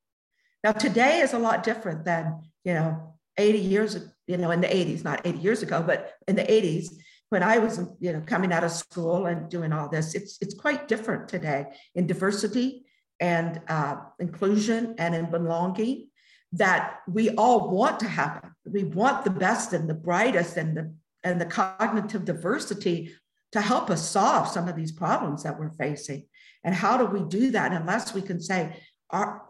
[0.63, 4.67] Now, today is a lot different than, you know, 80 years, you know, in the
[4.67, 6.93] 80s, not 80 years ago, but in the 80s,
[7.29, 10.53] when I was, you know, coming out of school and doing all this, it's it's
[10.53, 12.86] quite different today in diversity
[13.19, 16.09] and uh, inclusion and in belonging
[16.53, 18.51] that we all want to happen.
[18.65, 23.13] We want the best and the brightest and the and the cognitive diversity
[23.51, 26.25] to help us solve some of these problems that we're facing.
[26.63, 28.77] And how do we do that unless we can say,
[29.09, 29.43] are,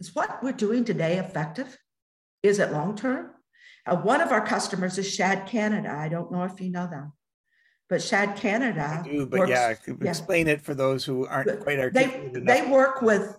[0.00, 1.76] is what we're doing today effective?
[2.42, 3.30] Is it long term?
[3.86, 5.90] Uh, one of our customers is Shad Canada.
[5.90, 7.12] I don't know if you know them,
[7.88, 9.02] but Shad Canada.
[9.04, 10.54] I do, but works, yeah, explain yeah.
[10.54, 12.34] it for those who aren't quite articulate.
[12.34, 13.38] They, they work with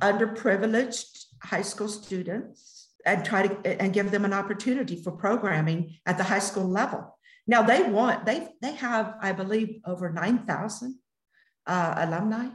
[0.00, 6.18] underprivileged high school students and try to and give them an opportunity for programming at
[6.18, 7.16] the high school level.
[7.46, 10.98] Now they want they they have I believe over nine thousand
[11.66, 12.48] uh, alumni,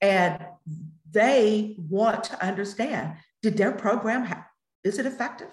[0.00, 0.44] and
[1.10, 4.44] they want to understand did their program have,
[4.82, 5.48] is it effective?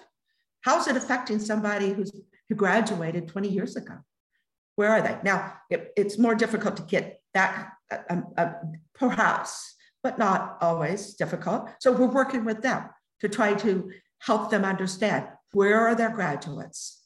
[0.62, 2.10] How's it affecting somebody who's
[2.48, 3.98] who graduated 20 years ago?
[4.76, 5.18] Where are they?
[5.22, 7.72] Now, it, it's more difficult to get that,
[8.08, 8.52] um, uh,
[8.94, 11.70] perhaps, but not always difficult.
[11.80, 12.88] So we're working with them
[13.20, 17.02] to try to help them understand where are their graduates?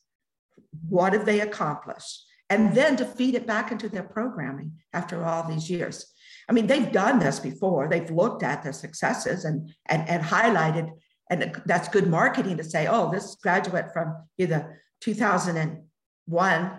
[0.88, 2.24] What have they accomplished?
[2.48, 6.12] And then to feed it back into their programming after all these years.
[6.48, 7.88] I mean, they've done this before.
[7.88, 10.90] They've looked at their successes and, and, and highlighted
[11.30, 16.70] and that's good marketing to say, oh, this graduate from either 2001 uh,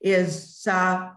[0.00, 1.10] is uh,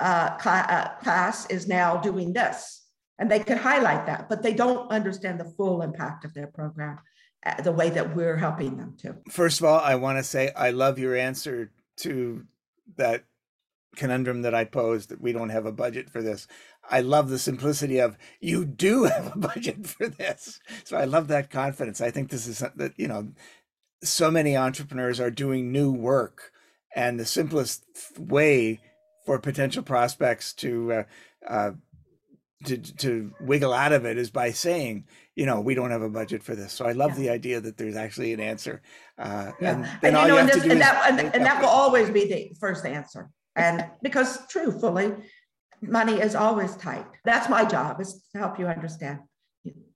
[0.00, 2.86] uh, cl- uh, class is now doing this,
[3.18, 6.98] and they could highlight that, but they don't understand the full impact of their program
[7.46, 9.16] uh, the way that we're helping them to.
[9.30, 12.44] First of all, I want to say I love your answer to
[12.96, 13.24] that
[13.96, 16.46] conundrum that I posed that we don't have a budget for this.
[16.88, 20.60] I love the simplicity of you do have a budget for this.
[20.84, 22.00] So I love that confidence.
[22.00, 23.28] I think this is that, you know,
[24.02, 26.52] so many entrepreneurs are doing new work.
[26.94, 27.84] And the simplest
[28.18, 28.80] way
[29.26, 31.02] for potential prospects to, uh,
[31.46, 31.70] uh,
[32.64, 35.04] to, to wiggle out of it is by saying,
[35.36, 36.72] you know, we don't have a budget for this.
[36.72, 37.16] So I love yeah.
[37.16, 38.82] the idea that there's actually an answer.
[39.18, 39.72] Uh, yeah.
[39.72, 41.44] And then and, all you, know, you have this, to do and, that, and, and
[41.44, 43.30] that will always be the first answer.
[43.54, 45.12] And because truthfully,
[45.82, 47.06] money is always tight.
[47.24, 49.20] That's my job is to help you understand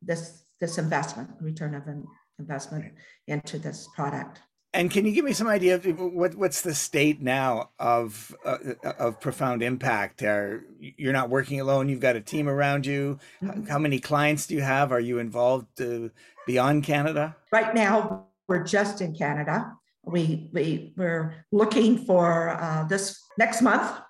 [0.00, 2.07] this this investment, return of an
[2.38, 2.92] investment
[3.26, 4.40] into this product.
[4.74, 8.56] And can you give me some idea of what what's the state now of uh,
[8.98, 10.22] of profound impact?
[10.22, 11.90] Are you're not working alone?
[11.90, 13.18] You've got a team around you.
[13.42, 13.66] Mm-hmm.
[13.66, 14.90] How many clients do you have?
[14.90, 16.08] Are you involved uh,
[16.46, 17.37] beyond Canada?
[17.52, 19.72] Right now, we're just in Canada.
[20.04, 24.00] We we we're looking for uh, this next month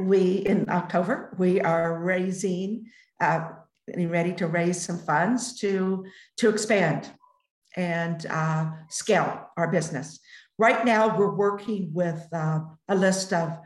[0.00, 2.86] we in October we are raising,
[3.20, 3.48] uh,
[3.86, 6.04] getting ready to raise some funds to
[6.38, 7.10] to expand
[7.76, 10.20] and uh, scale our business.
[10.58, 13.58] Right now, we're working with uh, a list of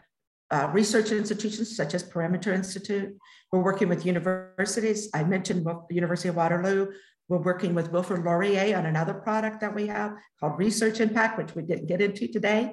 [0.50, 3.16] uh, research institutions such as Perimeter Institute.
[3.50, 5.08] We're working with universities.
[5.14, 6.92] I mentioned the University of Waterloo.
[7.28, 11.54] We're working with Wilfrid Laurier on another product that we have called Research Impact, which
[11.54, 12.72] we didn't get into today.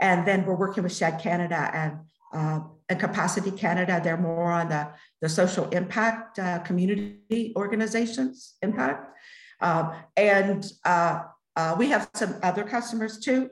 [0.00, 1.98] And then we're working with Shad Canada and
[2.34, 4.88] uh, and Capacity Canada, they're more on the,
[5.20, 9.15] the social impact uh, community organizations impact.
[9.60, 11.22] Um, and uh,
[11.56, 13.50] uh, we have some other customers too,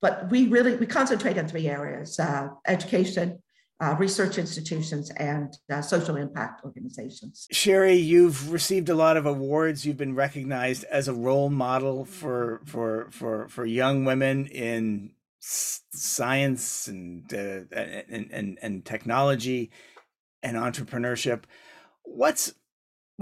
[0.00, 3.38] but we really, we concentrate in three areas, uh, education,
[3.82, 7.48] uh, research institutions and uh, social impact organizations.
[7.50, 9.84] Sherry, you've received a lot of awards.
[9.84, 15.10] You've been recognized as a role model for for for for young women in
[15.40, 19.72] science and, uh, and and and technology
[20.44, 21.42] and entrepreneurship.
[22.04, 22.54] What's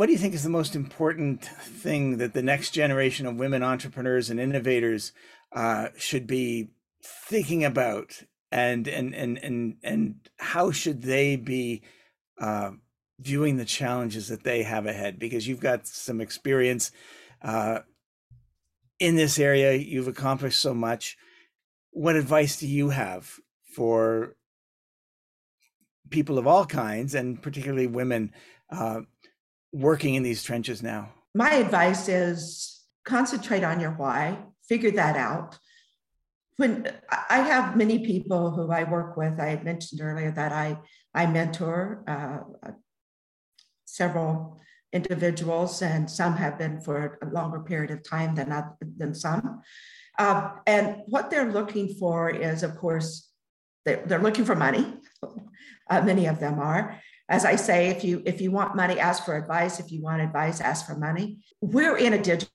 [0.01, 3.63] what do you think is the most important thing that the next generation of women
[3.63, 5.13] entrepreneurs and innovators
[5.53, 6.71] uh, should be
[7.05, 11.83] thinking about and and and and and how should they be
[12.41, 12.71] uh,
[13.19, 15.19] viewing the challenges that they have ahead?
[15.19, 16.93] Because you've got some experience
[17.43, 17.81] uh,
[18.99, 21.19] in this area, you've accomplished so much.
[21.91, 23.35] What advice do you have
[23.77, 24.35] for
[26.09, 28.33] people of all kinds, and particularly women,
[28.71, 29.03] uh,
[29.73, 31.11] working in these trenches now?
[31.35, 35.59] My advice is concentrate on your why, figure that out
[36.61, 36.87] when
[37.31, 40.79] I have many people who I work with, I had mentioned earlier that I
[41.15, 42.73] I mentor uh,
[43.87, 44.61] several
[44.93, 48.49] individuals, and some have been for a longer period of time than
[48.99, 49.63] than some.
[50.19, 53.31] Uh, and what they're looking for is, of course,
[53.87, 54.85] they're, they're looking for money.
[55.91, 57.03] Uh, many of them are.
[57.31, 59.81] As I say, if you if you want money, ask for advice.
[59.81, 61.39] If you want advice, ask for money.
[61.63, 62.51] We're in a digital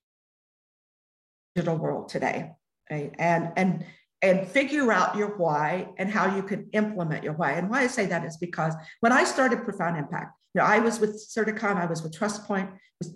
[1.77, 2.51] world today
[2.89, 3.13] right?
[3.17, 3.85] And and
[4.21, 7.51] and figure out your why and how you can implement your why.
[7.53, 10.79] And why I say that is because when I started Profound Impact, you know, I
[10.79, 12.71] was with Certicom, I was with TrustPoint,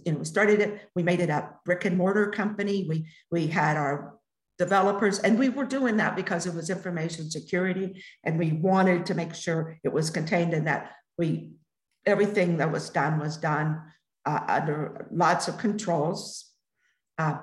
[0.06, 2.86] you know, we started it, we made it a brick and mortar company.
[2.88, 4.16] We we had our
[4.58, 9.14] developers and we were doing that because it was information security and we wanted to
[9.14, 11.52] make sure it was contained in that we
[12.06, 13.80] everything that was done was done
[14.26, 16.46] uh, under lots of controls.
[17.18, 17.38] Uh,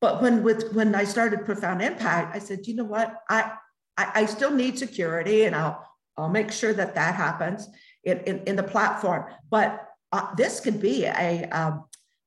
[0.00, 3.52] but when with when I started Profound Impact, I said, you know what, I
[3.96, 5.84] I, I still need security, and I'll
[6.16, 7.68] I'll make sure that that happens
[8.04, 9.24] in in, in the platform.
[9.50, 11.84] But uh, this could be a um,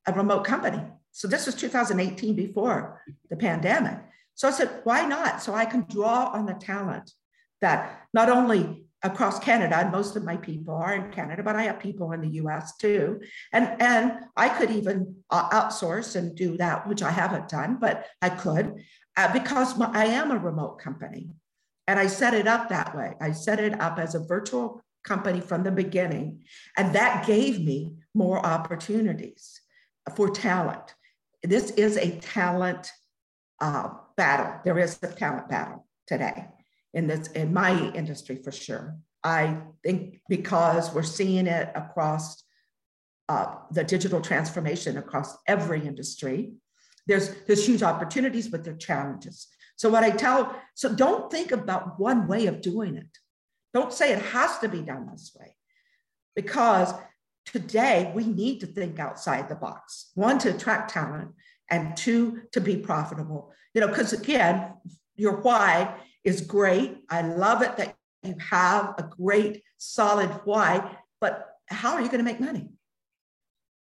[0.08, 0.82] a remote company.
[1.12, 4.00] So this was 2018 before the pandemic.
[4.34, 5.42] So I said, why not?
[5.42, 7.12] So I can draw on the talent
[7.62, 11.64] that not only across Canada, and most of my people are in Canada, but I
[11.64, 13.22] have people in the US too.
[13.54, 18.08] And, and I could even uh, outsource and do that, which I haven't done, but
[18.22, 18.84] I could
[19.16, 21.30] uh, because my, I am a remote company.
[21.88, 23.14] And I set it up that way.
[23.22, 26.42] I set it up as a virtual company from the beginning.
[26.76, 29.62] And that gave me more opportunities
[30.16, 30.96] for talent.
[31.44, 32.92] This is a talent
[33.62, 34.62] uh, battle.
[34.66, 36.48] There is a talent battle today
[36.96, 38.98] in this in my industry for sure.
[39.24, 42.44] I think because we're seeing it across
[43.28, 46.54] uh, the digital transformation across every industry,
[47.06, 49.48] there's there's huge opportunities, but there are challenges.
[49.76, 53.14] So what I tell, so don't think about one way of doing it.
[53.74, 55.58] Don't say it has to be done this way,
[56.36, 56.94] because
[57.46, 60.12] today we need to think outside the box.
[60.16, 61.32] One to attract talent,
[61.70, 63.52] and two to be profitable.
[63.74, 64.74] You know, because again,
[65.18, 65.96] your why
[66.26, 66.98] is great.
[67.10, 72.18] I love it that you have a great solid why, but how are you going
[72.18, 72.70] to make money?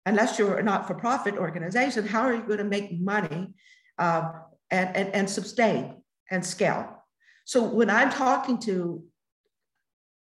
[0.04, 3.54] Unless you're a not for profit organization, how are you going to make money
[3.98, 4.32] uh,
[4.70, 7.04] and, and, and sustain and scale?
[7.44, 9.04] So when I'm talking to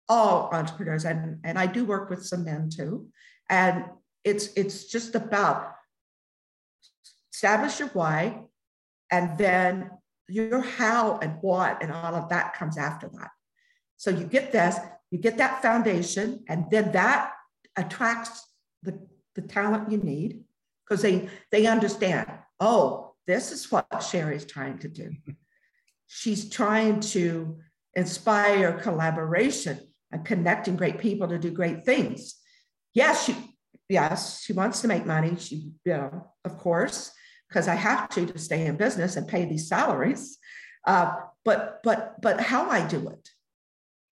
[0.09, 3.07] all entrepreneurs, and, and I do work with some men too,
[3.49, 3.85] and
[4.23, 5.73] it's it's just about
[7.33, 8.41] establish your why
[9.09, 9.89] and then
[10.27, 13.29] your how and what and all of that comes after that.
[13.97, 14.77] So you get this,
[15.11, 17.33] you get that foundation, and then that
[17.77, 18.47] attracts
[18.83, 18.99] the,
[19.35, 20.43] the talent you need
[20.83, 25.11] because they they understand, oh, this is what Sherry's trying to do.
[26.07, 27.57] She's trying to
[27.93, 29.79] inspire collaboration
[30.11, 32.35] and connecting great people to do great things.
[32.93, 33.35] Yes, she
[33.87, 35.35] yes, she wants to make money.
[35.37, 37.11] She, you know, of course,
[37.51, 40.37] because I have to to stay in business and pay these salaries.
[40.87, 41.11] Uh,
[41.43, 43.29] but but but how I do it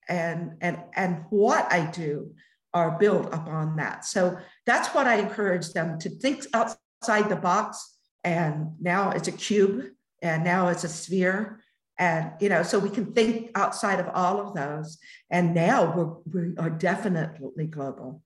[0.10, 2.34] and and and what I do
[2.74, 4.06] are built upon that.
[4.06, 7.96] So that's what I encourage them to think outside the box.
[8.24, 9.86] And now it's a cube,
[10.22, 11.64] and now it's a sphere,
[11.98, 14.98] and you know, so we can think outside of all of those.
[15.30, 18.22] And now we're we are definitely global.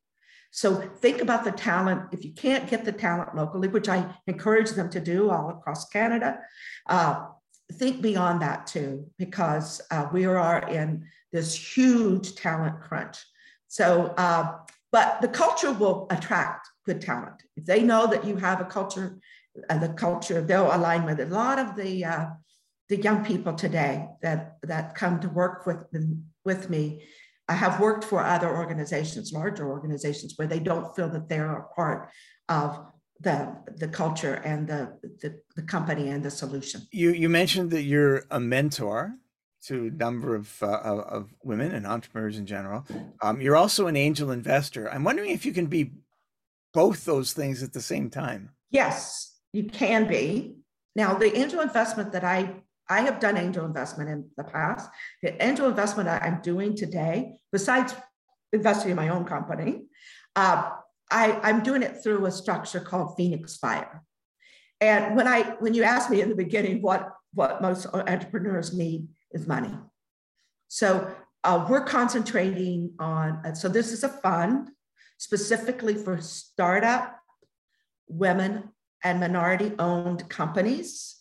[0.51, 2.09] So think about the talent.
[2.11, 5.89] If you can't get the talent locally, which I encourage them to do all across
[5.89, 6.39] Canada,
[6.87, 7.25] uh,
[7.73, 13.17] think beyond that too, because uh, we are in this huge talent crunch.
[13.67, 14.59] So, uh,
[14.91, 17.41] but the culture will attract good talent.
[17.55, 19.17] If they know that you have a culture,
[19.69, 21.31] uh, the culture, they'll align with it.
[21.31, 22.25] A lot of the uh,
[22.89, 25.85] the young people today that that come to work with
[26.45, 27.03] with me
[27.49, 31.67] I have worked for other organizations, larger organizations, where they don't feel that they're a
[31.73, 32.09] part
[32.49, 32.85] of
[33.19, 36.81] the the culture and the, the the company and the solution.
[36.91, 39.15] You you mentioned that you're a mentor
[39.65, 42.85] to a number of uh, of women and entrepreneurs in general.
[43.21, 44.91] Um, you're also an angel investor.
[44.91, 45.91] I'm wondering if you can be
[46.73, 48.49] both those things at the same time.
[48.71, 50.55] Yes, you can be.
[50.95, 54.89] Now, the angel investment that I I have done angel investment in the past.
[55.21, 57.95] The angel investment I'm doing today, besides
[58.51, 59.85] investing in my own company,
[60.35, 60.69] uh,
[61.09, 64.03] I, I'm doing it through a structure called Phoenix Fire.
[64.81, 69.07] And when I when you asked me in the beginning what what most entrepreneurs need
[69.31, 69.73] is money.
[70.67, 71.09] So
[71.43, 73.55] uh, we're concentrating on.
[73.55, 74.69] So this is a fund
[75.17, 77.17] specifically for startup
[78.07, 78.71] women
[79.03, 81.17] and minority owned companies.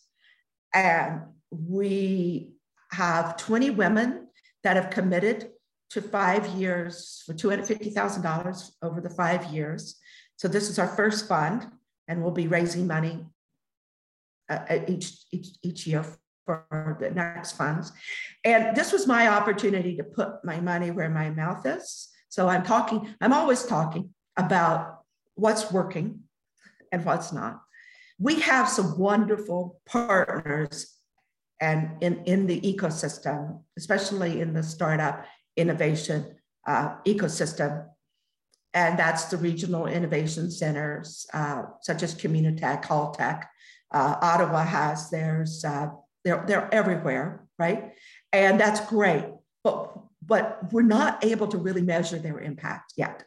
[0.74, 1.22] And
[1.52, 2.52] we
[2.92, 4.28] have 20 women
[4.64, 5.50] that have committed
[5.90, 9.96] to five years for $250,000 over the five years.
[10.36, 11.66] So this is our first fund,
[12.08, 13.26] and we'll be raising money
[14.48, 16.04] uh, each, each, each year
[16.46, 17.92] for the next funds.
[18.44, 22.08] And this was my opportunity to put my money where my mouth is.
[22.28, 25.00] So I'm talking, I'm always talking about
[25.34, 26.20] what's working
[26.90, 27.60] and what's not.
[28.18, 30.96] We have some wonderful partners
[31.62, 35.24] and in, in the ecosystem, especially in the startup
[35.56, 36.34] innovation
[36.66, 37.86] uh, ecosystem.
[38.74, 43.44] And that's the regional innovation centers, uh, such as Communitech, Haltech.
[43.92, 45.64] Uh, Ottawa has theirs.
[45.64, 45.90] Uh,
[46.24, 47.92] they're, they're everywhere, right?
[48.32, 49.26] And that's great.
[49.62, 49.96] But,
[50.26, 53.24] but we're not able to really measure their impact yet.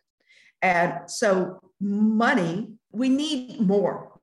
[0.61, 4.19] And so money, we need more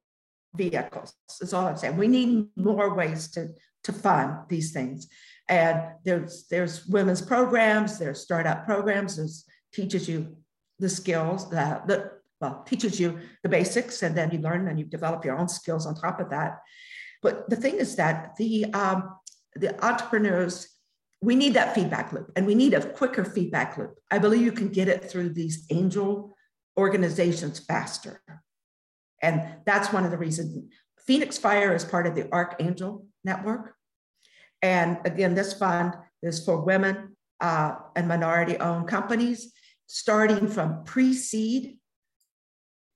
[0.55, 1.97] vehicles, is all I'm saying.
[1.97, 3.49] We need more ways to,
[3.85, 5.09] to fund these things.
[5.49, 10.37] And there's there's women's programs, there's startup programs, there's teaches you
[10.79, 14.85] the skills that the well teaches you the basics, and then you learn and you
[14.85, 16.61] develop your own skills on top of that.
[17.23, 19.17] But the thing is that the um,
[19.55, 20.69] the entrepreneurs
[21.21, 23.97] we need that feedback loop and we need a quicker feedback loop.
[24.11, 26.37] I believe you can get it through these angel
[26.77, 28.21] organizations faster.
[29.23, 30.73] And that's one of the reasons
[31.07, 33.75] Phoenix Fire is part of the Archangel Network.
[34.63, 39.53] And again, this fund is for women uh, and minority owned companies,
[39.87, 41.79] starting from pre seed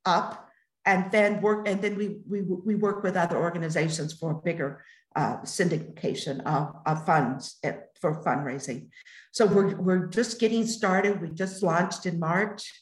[0.04, 0.44] up.
[0.84, 4.84] And then work, and then we, we, we work with other organizations for bigger
[5.16, 8.88] uh, syndication of, of funds at, for fundraising.
[9.32, 11.20] So we're, we're just getting started.
[11.20, 12.72] We just launched in March,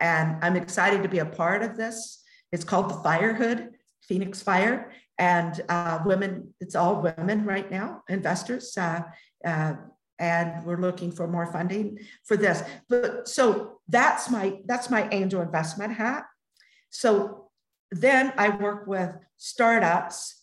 [0.00, 2.22] and I'm excited to be a part of this.
[2.50, 3.72] It's called the Firehood,
[4.04, 8.76] Phoenix Fire, and uh, women, it's all women right now, investors.
[8.76, 9.02] Uh,
[9.44, 9.74] uh,
[10.18, 12.62] and we're looking for more funding for this.
[12.88, 16.24] But so that's my that's my angel investment hat.
[16.90, 17.50] So
[17.90, 20.42] then I work with startups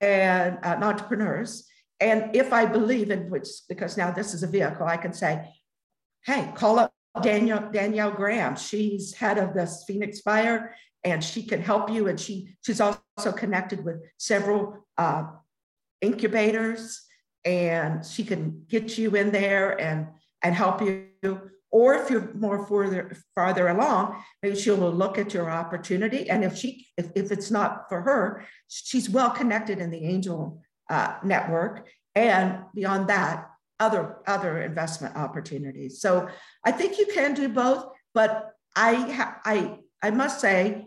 [0.00, 1.66] and uh, entrepreneurs.
[2.00, 5.48] And if I believe in which, because now this is a vehicle, I can say,
[6.26, 6.92] hey, call up
[7.22, 8.56] Danielle, Danielle Graham.
[8.56, 10.74] She's head of this Phoenix Fire
[11.06, 12.08] and she can help you.
[12.08, 15.24] And she she's also connected with several uh,
[16.00, 17.02] incubators,
[17.44, 20.08] and she can get you in there and
[20.42, 21.06] and help you.
[21.70, 26.28] Or if you're more further farther along, maybe she'll look at your opportunity.
[26.28, 30.60] And if she if, if it's not for her, she's well connected in the angel
[30.90, 31.88] uh, network.
[32.14, 33.48] And beyond that,
[33.78, 36.00] other other investment opportunities.
[36.00, 36.28] So
[36.64, 40.86] I think you can do both, but I I I must say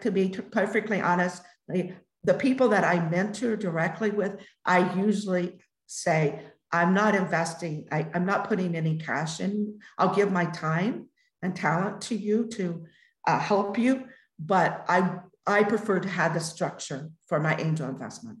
[0.00, 1.92] to be perfectly honest, the,
[2.24, 8.24] the people that I mentor directly with, I usually say, I'm not investing, I, I'm
[8.24, 9.78] not putting any cash in.
[9.98, 11.08] I'll give my time
[11.42, 12.86] and talent to you to
[13.26, 14.04] uh, help you,
[14.38, 18.38] but I, I prefer to have the structure for my angel investment.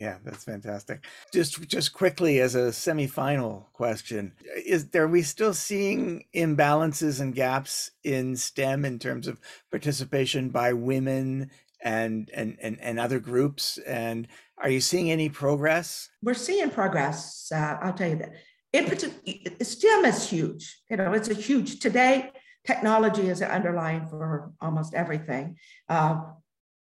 [0.00, 1.04] Yeah, that's fantastic.
[1.32, 4.32] Just just quickly as a semi-final question,
[4.66, 9.40] is there are we still seeing imbalances and gaps in STEM in terms of
[9.70, 13.78] participation by women and and and, and other groups?
[13.78, 14.26] And
[14.58, 16.08] are you seeing any progress?
[16.22, 17.52] We're seeing progress.
[17.54, 18.34] Uh, I'll tell you that.
[18.72, 20.80] In particular, STEM is huge.
[20.90, 22.32] You know, it's a huge today.
[22.66, 25.56] Technology is underlying for almost everything.
[25.88, 26.20] Uh,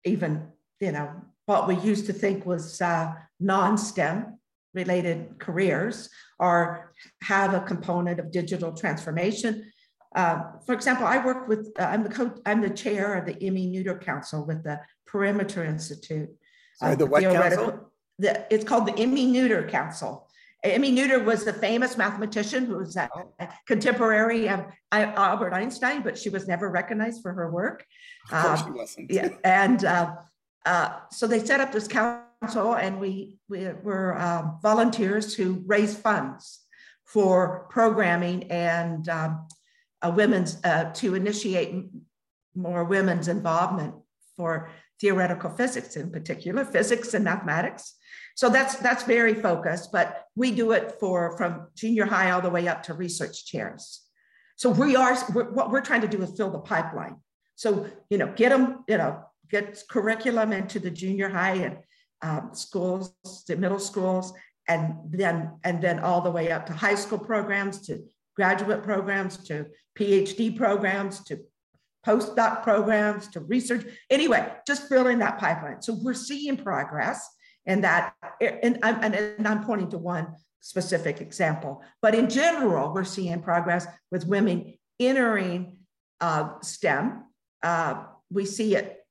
[0.04, 0.48] even
[0.80, 1.10] you know
[1.46, 4.38] what we used to think was uh, non-STEM
[4.74, 6.92] related careers or
[7.22, 9.72] have a component of digital transformation.
[10.14, 13.42] Uh, for example, I work with, uh, I'm, the co- I'm the chair of the
[13.42, 16.28] Emmy Noether Council with the Perimeter Institute.
[16.76, 17.92] Sorry, the what council?
[18.18, 20.28] The, it's called the Emmy Noether Council.
[20.64, 23.48] Emmy Noether was a famous mathematician who was a oh.
[23.66, 27.84] contemporary of Albert Einstein, but she was never recognized for her work.
[28.30, 29.10] Of course um, she wasn't.
[29.10, 30.12] Yeah, and uh,
[30.66, 35.98] uh, so they set up this council, and we, we were uh, volunteers who raised
[35.98, 36.60] funds
[37.04, 39.46] for programming and um,
[40.04, 41.72] women's uh, to initiate
[42.54, 43.94] more women's involvement
[44.36, 47.94] for theoretical physics in particular, physics and mathematics.
[48.34, 52.50] So that's that's very focused, but we do it for from junior high all the
[52.50, 54.02] way up to research chairs.
[54.56, 57.16] So we are we're, what we're trying to do is fill the pipeline.
[57.54, 61.78] So you know, get them, you know, get curriculum into the junior high and
[62.22, 63.14] um, schools,
[63.46, 64.32] the middle schools,
[64.68, 69.36] and then and then all the way up to high school programs, to graduate programs,
[69.48, 69.66] to
[69.98, 71.40] PhD programs, to
[72.06, 73.84] postdoc programs to research.
[74.10, 75.82] Anyway, just filling that pipeline.
[75.82, 77.28] So we're seeing progress
[77.64, 83.04] in that, and I'm, and I'm pointing to one specific example, but in general, we're
[83.04, 85.78] seeing progress with women entering
[86.20, 87.24] uh, STEM.
[87.62, 89.05] Uh, we see it,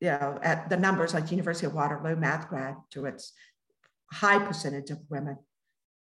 [0.00, 3.32] you know, at the numbers like University of Waterloo math grad to its
[4.12, 5.38] high percentage of women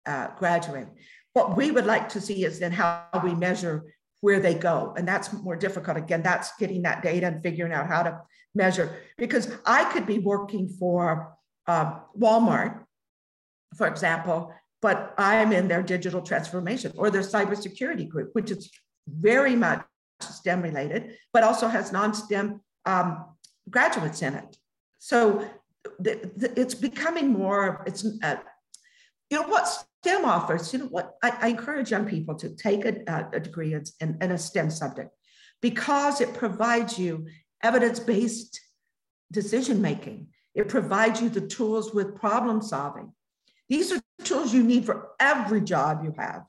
[0.05, 0.95] uh, graduating.
[1.33, 3.83] What we would like to see is then how we measure
[4.21, 4.93] where they go.
[4.97, 5.97] And that's more difficult.
[5.97, 8.21] Again, that's getting that data and figuring out how to
[8.55, 8.97] measure.
[9.17, 11.35] Because I could be working for
[11.67, 12.83] uh, Walmart,
[13.75, 18.69] for example, but I'm in their digital transformation or their cybersecurity group, which is
[19.07, 19.83] very much
[20.21, 23.25] STEM related, but also has non STEM um,
[23.69, 24.57] graduates in it.
[24.99, 25.47] So
[25.99, 28.37] the, the, it's becoming more, it's, uh,
[29.29, 32.85] you know, what STEM offers, you know what, I, I encourage young people to take
[32.85, 35.11] a, a degree in, in a STEM subject
[35.61, 37.25] because it provides you
[37.63, 38.59] evidence-based
[39.31, 40.27] decision making.
[40.53, 43.13] It provides you the tools with problem solving.
[43.69, 46.43] These are tools you need for every job you have.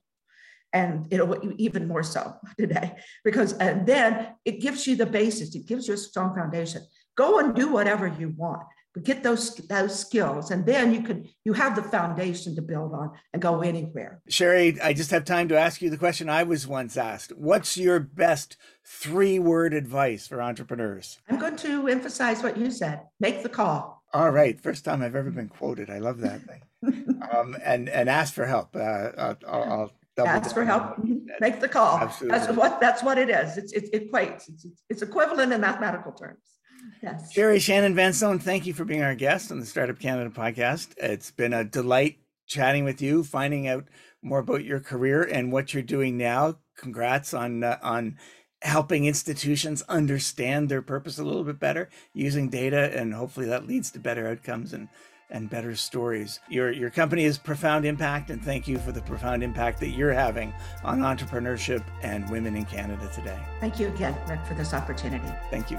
[0.73, 5.67] And it'll even more so today, because and then it gives you the basis, it
[5.67, 6.83] gives you a strong foundation.
[7.17, 8.63] Go and do whatever you want
[8.95, 12.93] but get those those skills and then you can you have the foundation to build
[12.95, 14.23] on and go anywhere.
[14.29, 17.33] Sherry i just have time to ask you the question i was once asked.
[17.37, 21.19] What's your best three word advice for entrepreneurs?
[21.29, 23.03] I'm going to emphasize what you said.
[23.21, 24.03] Make the call.
[24.13, 24.61] All right.
[24.61, 25.91] First time i've ever been quoted.
[25.91, 26.63] I love that thing.
[27.35, 28.77] Um, and and ask for help.
[28.77, 30.99] Uh, I'll, I'll ask for help.
[31.41, 31.97] make the call.
[31.97, 32.39] Absolutely.
[32.39, 33.57] that's what that's what it is.
[33.57, 34.47] It's, it, it equates.
[34.51, 36.54] It's, it's equivalent in mathematical terms
[37.03, 37.33] Yes.
[37.33, 40.95] Sherry Shannon Vanstone, thank you for being our guest on the Startup Canada podcast.
[40.97, 43.85] It's been a delight chatting with you, finding out
[44.23, 46.59] more about your career and what you're doing now.
[46.77, 48.17] Congrats on uh, on
[48.63, 53.91] helping institutions understand their purpose a little bit better using data, and hopefully that leads
[53.93, 54.89] to better outcomes and
[55.31, 56.41] and better stories.
[56.49, 60.13] Your your company has profound impact, and thank you for the profound impact that you're
[60.13, 63.39] having on entrepreneurship and women in Canada today.
[63.61, 65.29] Thank you again, Rick, for this opportunity.
[65.51, 65.79] Thank you.